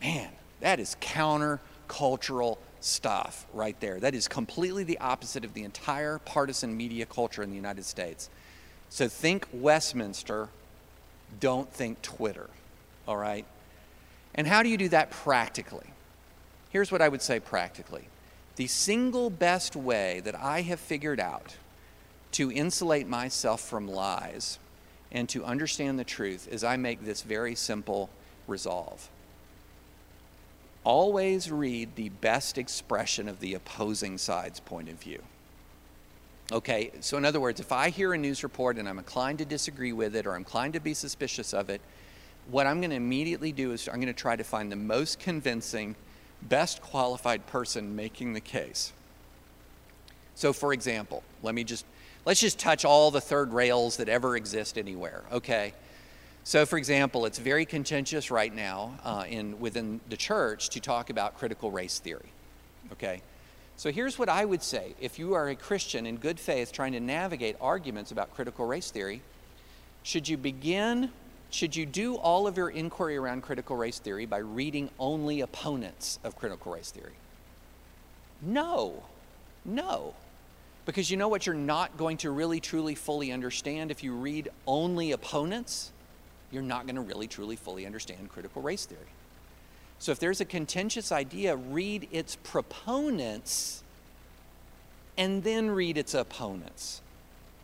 Man, 0.00 0.30
that 0.60 0.80
is 0.80 0.96
counter-cultural 1.00 2.58
stuff 2.84 3.46
right 3.52 3.78
there. 3.80 3.98
That 3.98 4.14
is 4.14 4.28
completely 4.28 4.84
the 4.84 4.98
opposite 4.98 5.44
of 5.44 5.54
the 5.54 5.64
entire 5.64 6.18
partisan 6.18 6.76
media 6.76 7.06
culture 7.06 7.42
in 7.42 7.50
the 7.50 7.56
United 7.56 7.84
States. 7.84 8.28
So 8.90 9.08
think 9.08 9.46
Westminster, 9.52 10.48
don't 11.40 11.72
think 11.72 12.02
Twitter, 12.02 12.50
all 13.08 13.16
right? 13.16 13.46
And 14.34 14.46
how 14.46 14.62
do 14.62 14.68
you 14.68 14.76
do 14.76 14.88
that 14.90 15.10
practically? 15.10 15.86
Here's 16.70 16.92
what 16.92 17.02
I 17.02 17.08
would 17.08 17.22
say 17.22 17.40
practically 17.40 18.04
the 18.56 18.66
single 18.68 19.30
best 19.30 19.74
way 19.74 20.20
that 20.20 20.36
I 20.36 20.62
have 20.62 20.78
figured 20.78 21.18
out 21.18 21.56
to 22.32 22.52
insulate 22.52 23.08
myself 23.08 23.60
from 23.60 23.88
lies 23.88 24.58
and 25.10 25.28
to 25.30 25.44
understand 25.44 25.98
the 25.98 26.04
truth 26.04 26.48
is 26.50 26.62
I 26.62 26.76
make 26.76 27.04
this 27.04 27.22
very 27.22 27.54
simple 27.54 28.10
resolve. 28.46 29.08
Always 30.84 31.50
read 31.50 31.96
the 31.96 32.10
best 32.10 32.58
expression 32.58 33.28
of 33.28 33.40
the 33.40 33.54
opposing 33.54 34.18
side's 34.18 34.60
point 34.60 34.88
of 34.88 34.96
view. 34.96 35.22
Okay, 36.52 36.92
so 37.00 37.16
in 37.16 37.24
other 37.24 37.40
words, 37.40 37.58
if 37.58 37.72
I 37.72 37.88
hear 37.88 38.12
a 38.12 38.18
news 38.18 38.42
report 38.42 38.76
and 38.76 38.86
I'm 38.86 38.98
inclined 38.98 39.38
to 39.38 39.46
disagree 39.46 39.94
with 39.94 40.14
it 40.14 40.26
or 40.26 40.32
I'm 40.32 40.38
inclined 40.38 40.74
to 40.74 40.80
be 40.80 40.92
suspicious 40.92 41.54
of 41.54 41.70
it, 41.70 41.80
what 42.50 42.66
I'm 42.66 42.80
going 42.80 42.90
to 42.90 42.96
immediately 42.96 43.50
do 43.50 43.72
is 43.72 43.88
I'm 43.88 43.94
going 43.94 44.06
to 44.06 44.12
try 44.12 44.36
to 44.36 44.44
find 44.44 44.70
the 44.70 44.76
most 44.76 45.18
convincing 45.18 45.96
best 46.42 46.82
qualified 46.82 47.46
person 47.46 47.96
making 47.96 48.34
the 48.34 48.40
case. 48.40 48.92
So, 50.34 50.52
for 50.52 50.74
example, 50.74 51.22
let 51.42 51.54
me 51.54 51.64
just 51.64 51.86
let's 52.26 52.40
just 52.40 52.58
touch 52.58 52.84
all 52.84 53.10
the 53.10 53.20
third 53.20 53.52
rails 53.52 53.96
that 53.96 54.08
ever 54.08 54.36
exist 54.36 54.76
anywhere. 54.76 55.22
Okay. 55.32 55.72
So, 56.44 56.66
for 56.66 56.76
example, 56.76 57.24
it's 57.24 57.38
very 57.38 57.64
contentious 57.64 58.30
right 58.30 58.54
now 58.54 58.98
uh, 59.02 59.24
in 59.28 59.58
within 59.60 60.00
the 60.08 60.16
church 60.16 60.68
to 60.70 60.80
talk 60.80 61.10
about 61.10 61.38
critical 61.38 61.70
race 61.70 61.98
theory. 61.98 62.30
Okay. 62.92 63.22
So 63.76 63.90
here's 63.90 64.18
what 64.18 64.28
I 64.28 64.44
would 64.44 64.62
say: 64.62 64.94
if 65.00 65.18
you 65.18 65.34
are 65.34 65.48
a 65.48 65.56
Christian 65.56 66.06
in 66.06 66.16
good 66.16 66.38
faith 66.38 66.70
trying 66.70 66.92
to 66.92 67.00
navigate 67.00 67.56
arguments 67.60 68.12
about 68.12 68.34
critical 68.34 68.66
race 68.66 68.90
theory, 68.90 69.22
should 70.02 70.28
you 70.28 70.36
begin 70.36 71.10
should 71.54 71.76
you 71.76 71.86
do 71.86 72.16
all 72.16 72.48
of 72.48 72.56
your 72.56 72.68
inquiry 72.68 73.16
around 73.16 73.42
critical 73.42 73.76
race 73.76 74.00
theory 74.00 74.26
by 74.26 74.38
reading 74.38 74.90
only 74.98 75.40
opponents 75.40 76.18
of 76.24 76.34
critical 76.34 76.72
race 76.72 76.90
theory? 76.90 77.12
No. 78.42 79.04
No. 79.64 80.14
Because 80.84 81.12
you 81.12 81.16
know 81.16 81.28
what 81.28 81.46
you're 81.46 81.54
not 81.54 81.96
going 81.96 82.16
to 82.18 82.32
really, 82.32 82.58
truly, 82.58 82.96
fully 82.96 83.30
understand 83.30 83.92
if 83.92 84.02
you 84.02 84.14
read 84.14 84.48
only 84.66 85.12
opponents? 85.12 85.92
You're 86.54 86.62
not 86.62 86.86
going 86.86 86.94
to 86.94 87.02
really 87.02 87.26
truly 87.26 87.56
fully 87.56 87.84
understand 87.84 88.30
critical 88.30 88.62
race 88.62 88.86
theory. 88.86 89.00
So 89.98 90.12
if 90.12 90.18
there's 90.18 90.40
a 90.40 90.44
contentious 90.44 91.10
idea, 91.10 91.56
read 91.56 92.08
its 92.12 92.36
proponents 92.36 93.82
and 95.18 95.42
then 95.42 95.70
read 95.70 95.98
its 95.98 96.14
opponents. 96.14 97.00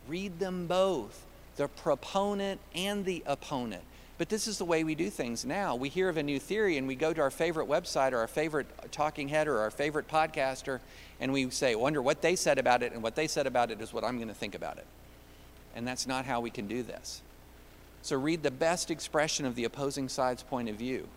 Read 0.07 0.39
them 0.39 0.67
both, 0.67 1.25
the 1.55 1.67
proponent 1.67 2.59
and 2.75 3.05
the 3.05 3.23
opponent. 3.25 3.83
But 4.17 4.29
this 4.29 4.47
is 4.47 4.57
the 4.57 4.65
way 4.65 4.83
we 4.83 4.93
do 4.93 5.09
things 5.09 5.45
now. 5.45 5.75
We 5.75 5.89
hear 5.89 6.09
of 6.09 6.17
a 6.17 6.23
new 6.23 6.39
theory 6.39 6.77
and 6.77 6.87
we 6.87 6.95
go 6.95 7.13
to 7.13 7.21
our 7.21 7.31
favorite 7.31 7.67
website 7.67 8.11
or 8.11 8.17
our 8.17 8.27
favorite 8.27 8.67
talking 8.91 9.29
head 9.29 9.47
or 9.47 9.59
our 9.59 9.71
favorite 9.71 10.07
podcaster 10.07 10.79
and 11.19 11.31
we 11.31 11.49
say, 11.51 11.75
wonder 11.75 12.01
what 12.01 12.21
they 12.21 12.35
said 12.35 12.57
about 12.57 12.81
it, 12.81 12.93
and 12.93 13.03
what 13.03 13.15
they 13.15 13.27
said 13.27 13.45
about 13.45 13.69
it 13.69 13.79
is 13.79 13.93
what 13.93 14.03
I'm 14.03 14.17
going 14.17 14.27
to 14.27 14.33
think 14.33 14.55
about 14.55 14.77
it. 14.77 14.87
And 15.75 15.87
that's 15.87 16.07
not 16.07 16.25
how 16.25 16.41
we 16.41 16.49
can 16.49 16.67
do 16.67 16.81
this. 16.81 17.21
So 18.01 18.17
read 18.17 18.43
the 18.43 18.51
best 18.51 18.89
expression 18.89 19.45
of 19.45 19.55
the 19.55 19.63
opposing 19.63 20.09
side's 20.09 20.43
point 20.43 20.69
of 20.69 20.75
view. 20.75 21.07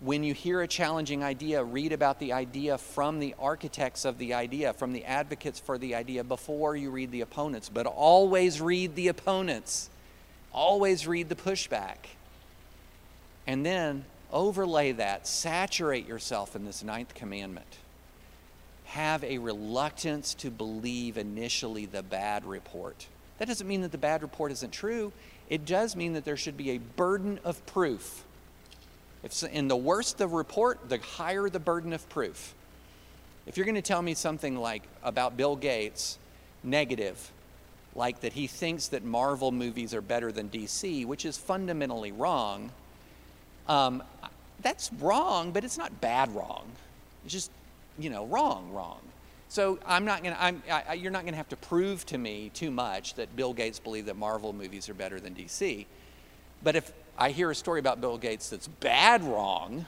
When 0.00 0.22
you 0.22 0.32
hear 0.32 0.62
a 0.62 0.68
challenging 0.68 1.24
idea, 1.24 1.64
read 1.64 1.92
about 1.92 2.20
the 2.20 2.32
idea 2.32 2.78
from 2.78 3.18
the 3.18 3.34
architects 3.38 4.04
of 4.04 4.18
the 4.18 4.32
idea, 4.32 4.72
from 4.72 4.92
the 4.92 5.04
advocates 5.04 5.58
for 5.58 5.76
the 5.76 5.96
idea 5.96 6.22
before 6.22 6.76
you 6.76 6.90
read 6.90 7.10
the 7.10 7.22
opponents. 7.22 7.68
But 7.68 7.86
always 7.86 8.60
read 8.60 8.94
the 8.94 9.08
opponents, 9.08 9.90
always 10.52 11.08
read 11.08 11.28
the 11.28 11.34
pushback. 11.34 11.96
And 13.44 13.66
then 13.66 14.04
overlay 14.32 14.92
that, 14.92 15.26
saturate 15.26 16.06
yourself 16.06 16.54
in 16.54 16.64
this 16.64 16.84
ninth 16.84 17.14
commandment. 17.14 17.78
Have 18.84 19.24
a 19.24 19.38
reluctance 19.38 20.32
to 20.34 20.50
believe 20.50 21.18
initially 21.18 21.86
the 21.86 22.04
bad 22.04 22.44
report. 22.44 23.06
That 23.38 23.48
doesn't 23.48 23.66
mean 23.66 23.82
that 23.82 23.92
the 23.92 23.98
bad 23.98 24.22
report 24.22 24.52
isn't 24.52 24.72
true. 24.72 25.12
It 25.48 25.64
does 25.64 25.96
mean 25.96 26.12
that 26.12 26.24
there 26.24 26.36
should 26.36 26.56
be 26.56 26.70
a 26.70 26.78
burden 26.78 27.40
of 27.44 27.64
proof 27.66 28.24
if 29.22 29.42
in 29.42 29.68
the 29.68 29.76
worse 29.76 30.12
the 30.12 30.28
report, 30.28 30.88
the 30.88 30.98
higher 30.98 31.48
the 31.48 31.58
burden 31.58 31.92
of 31.92 32.08
proof. 32.08 32.54
If 33.46 33.56
you're 33.56 33.66
going 33.66 33.74
to 33.74 33.82
tell 33.82 34.02
me 34.02 34.14
something 34.14 34.56
like 34.56 34.82
about 35.02 35.36
Bill 35.36 35.56
Gates, 35.56 36.18
negative, 36.62 37.30
like 37.94 38.20
that 38.20 38.34
he 38.34 38.46
thinks 38.46 38.88
that 38.88 39.04
Marvel 39.04 39.50
movies 39.50 39.94
are 39.94 40.00
better 40.00 40.30
than 40.30 40.48
DC, 40.50 41.04
which 41.06 41.24
is 41.24 41.36
fundamentally 41.36 42.12
wrong, 42.12 42.70
um, 43.68 44.02
that's 44.62 44.92
wrong, 44.94 45.50
but 45.50 45.64
it's 45.64 45.78
not 45.78 46.00
bad 46.00 46.34
wrong. 46.34 46.66
It's 47.24 47.32
just, 47.32 47.50
you 47.98 48.10
know, 48.10 48.26
wrong, 48.26 48.70
wrong. 48.72 49.00
So 49.48 49.78
I'm 49.86 50.04
not 50.04 50.22
going 50.22 50.36
to, 50.36 50.96
you're 50.96 51.10
not 51.10 51.22
going 51.22 51.32
to 51.32 51.38
have 51.38 51.48
to 51.48 51.56
prove 51.56 52.04
to 52.06 52.18
me 52.18 52.50
too 52.52 52.70
much 52.70 53.14
that 53.14 53.34
Bill 53.34 53.54
Gates 53.54 53.78
believed 53.78 54.06
that 54.08 54.16
Marvel 54.16 54.52
movies 54.52 54.88
are 54.90 54.94
better 54.94 55.18
than 55.18 55.34
DC. 55.34 55.86
But 56.62 56.76
if 56.76 56.92
I 57.16 57.30
hear 57.30 57.50
a 57.50 57.54
story 57.54 57.80
about 57.80 58.00
Bill 58.00 58.18
Gates 58.18 58.50
that's 58.50 58.68
bad 58.68 59.24
wrong, 59.24 59.86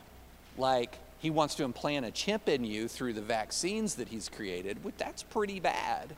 like 0.57 0.96
he 1.18 1.29
wants 1.29 1.55
to 1.57 1.64
implant 1.64 2.07
a 2.07 2.11
chip 2.11 2.49
in 2.49 2.64
you 2.64 2.88
through 2.88 3.12
the 3.12 3.20
vaccines 3.20 3.96
that 3.96 4.09
he's 4.09 4.31
created, 4.31 4.83
well, 4.83 4.94
that's 4.96 5.23
pretty 5.23 5.61
bad. 5.61 6.14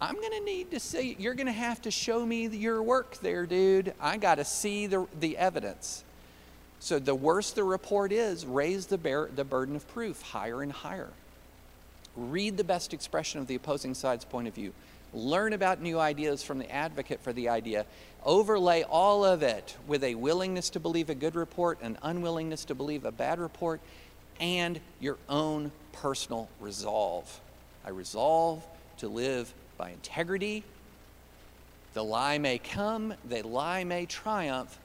I'm 0.00 0.16
going 0.16 0.32
to 0.32 0.44
need 0.44 0.72
to 0.72 0.80
see, 0.80 1.16
you're 1.18 1.34
going 1.34 1.46
to 1.46 1.52
have 1.52 1.80
to 1.82 1.90
show 1.92 2.26
me 2.26 2.48
your 2.48 2.82
work 2.82 3.18
there, 3.18 3.46
dude. 3.46 3.94
I 4.00 4.16
got 4.16 4.36
to 4.36 4.44
see 4.44 4.86
the, 4.86 5.06
the 5.20 5.36
evidence. 5.36 6.04
So 6.80 6.98
the 6.98 7.14
worse 7.14 7.52
the 7.52 7.64
report 7.64 8.12
is, 8.12 8.46
raise 8.46 8.86
the, 8.86 8.98
bear, 8.98 9.28
the 9.34 9.44
burden 9.44 9.76
of 9.76 9.86
proof 9.88 10.22
higher 10.22 10.62
and 10.62 10.72
higher. 10.72 11.10
Read 12.18 12.56
the 12.56 12.64
best 12.64 12.92
expression 12.92 13.40
of 13.40 13.46
the 13.46 13.54
opposing 13.54 13.94
side's 13.94 14.24
point 14.24 14.48
of 14.48 14.54
view. 14.54 14.72
Learn 15.14 15.52
about 15.52 15.80
new 15.80 15.98
ideas 15.98 16.42
from 16.42 16.58
the 16.58 16.70
advocate 16.70 17.22
for 17.22 17.32
the 17.32 17.48
idea 17.48 17.86
overlay 18.24 18.82
all 18.82 19.24
of 19.24 19.42
it 19.42 19.76
with 19.86 20.02
a 20.04 20.14
willingness 20.14 20.70
to 20.70 20.80
believe 20.80 21.10
a 21.10 21.14
good 21.14 21.34
report, 21.34 21.78
an 21.80 21.96
unwillingness 22.02 22.64
to 22.66 22.74
believe 22.74 23.04
a 23.04 23.12
bad 23.12 23.38
report, 23.38 23.80
and 24.40 24.80
your 25.00 25.16
own 25.28 25.70
personal 25.92 26.48
resolve. 26.60 27.40
I 27.84 27.90
resolve 27.90 28.66
to 28.98 29.08
live 29.08 29.52
by 29.76 29.90
integrity. 29.90 30.64
The 31.94 32.04
lie 32.04 32.38
may 32.38 32.58
come, 32.58 33.14
the 33.28 33.42
lie 33.42 33.84
may 33.84 34.06
triumph, 34.06 34.78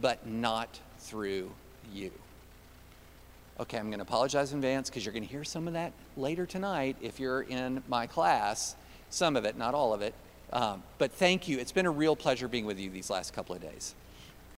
but 0.00 0.26
not 0.26 0.80
through 0.98 1.50
you. 1.92 2.10
Okay, 3.60 3.76
I'm 3.76 3.86
going 3.86 3.98
to 3.98 4.04
apologize 4.04 4.52
in 4.52 4.58
advance 4.58 4.88
because 4.88 5.04
you're 5.04 5.12
going 5.12 5.24
to 5.24 5.28
hear 5.28 5.42
some 5.42 5.66
of 5.66 5.74
that 5.74 5.92
later 6.16 6.46
tonight 6.46 6.96
if 7.02 7.18
you're 7.18 7.42
in 7.42 7.82
my 7.88 8.06
class. 8.06 8.76
Some 9.10 9.34
of 9.34 9.44
it, 9.44 9.58
not 9.58 9.74
all 9.74 9.92
of 9.92 10.00
it. 10.00 10.14
Um, 10.52 10.84
but 10.98 11.10
thank 11.10 11.48
you. 11.48 11.58
It's 11.58 11.72
been 11.72 11.86
a 11.86 11.90
real 11.90 12.14
pleasure 12.14 12.46
being 12.46 12.66
with 12.66 12.78
you 12.78 12.88
these 12.88 13.10
last 13.10 13.32
couple 13.32 13.56
of 13.56 13.60
days. 13.60 13.96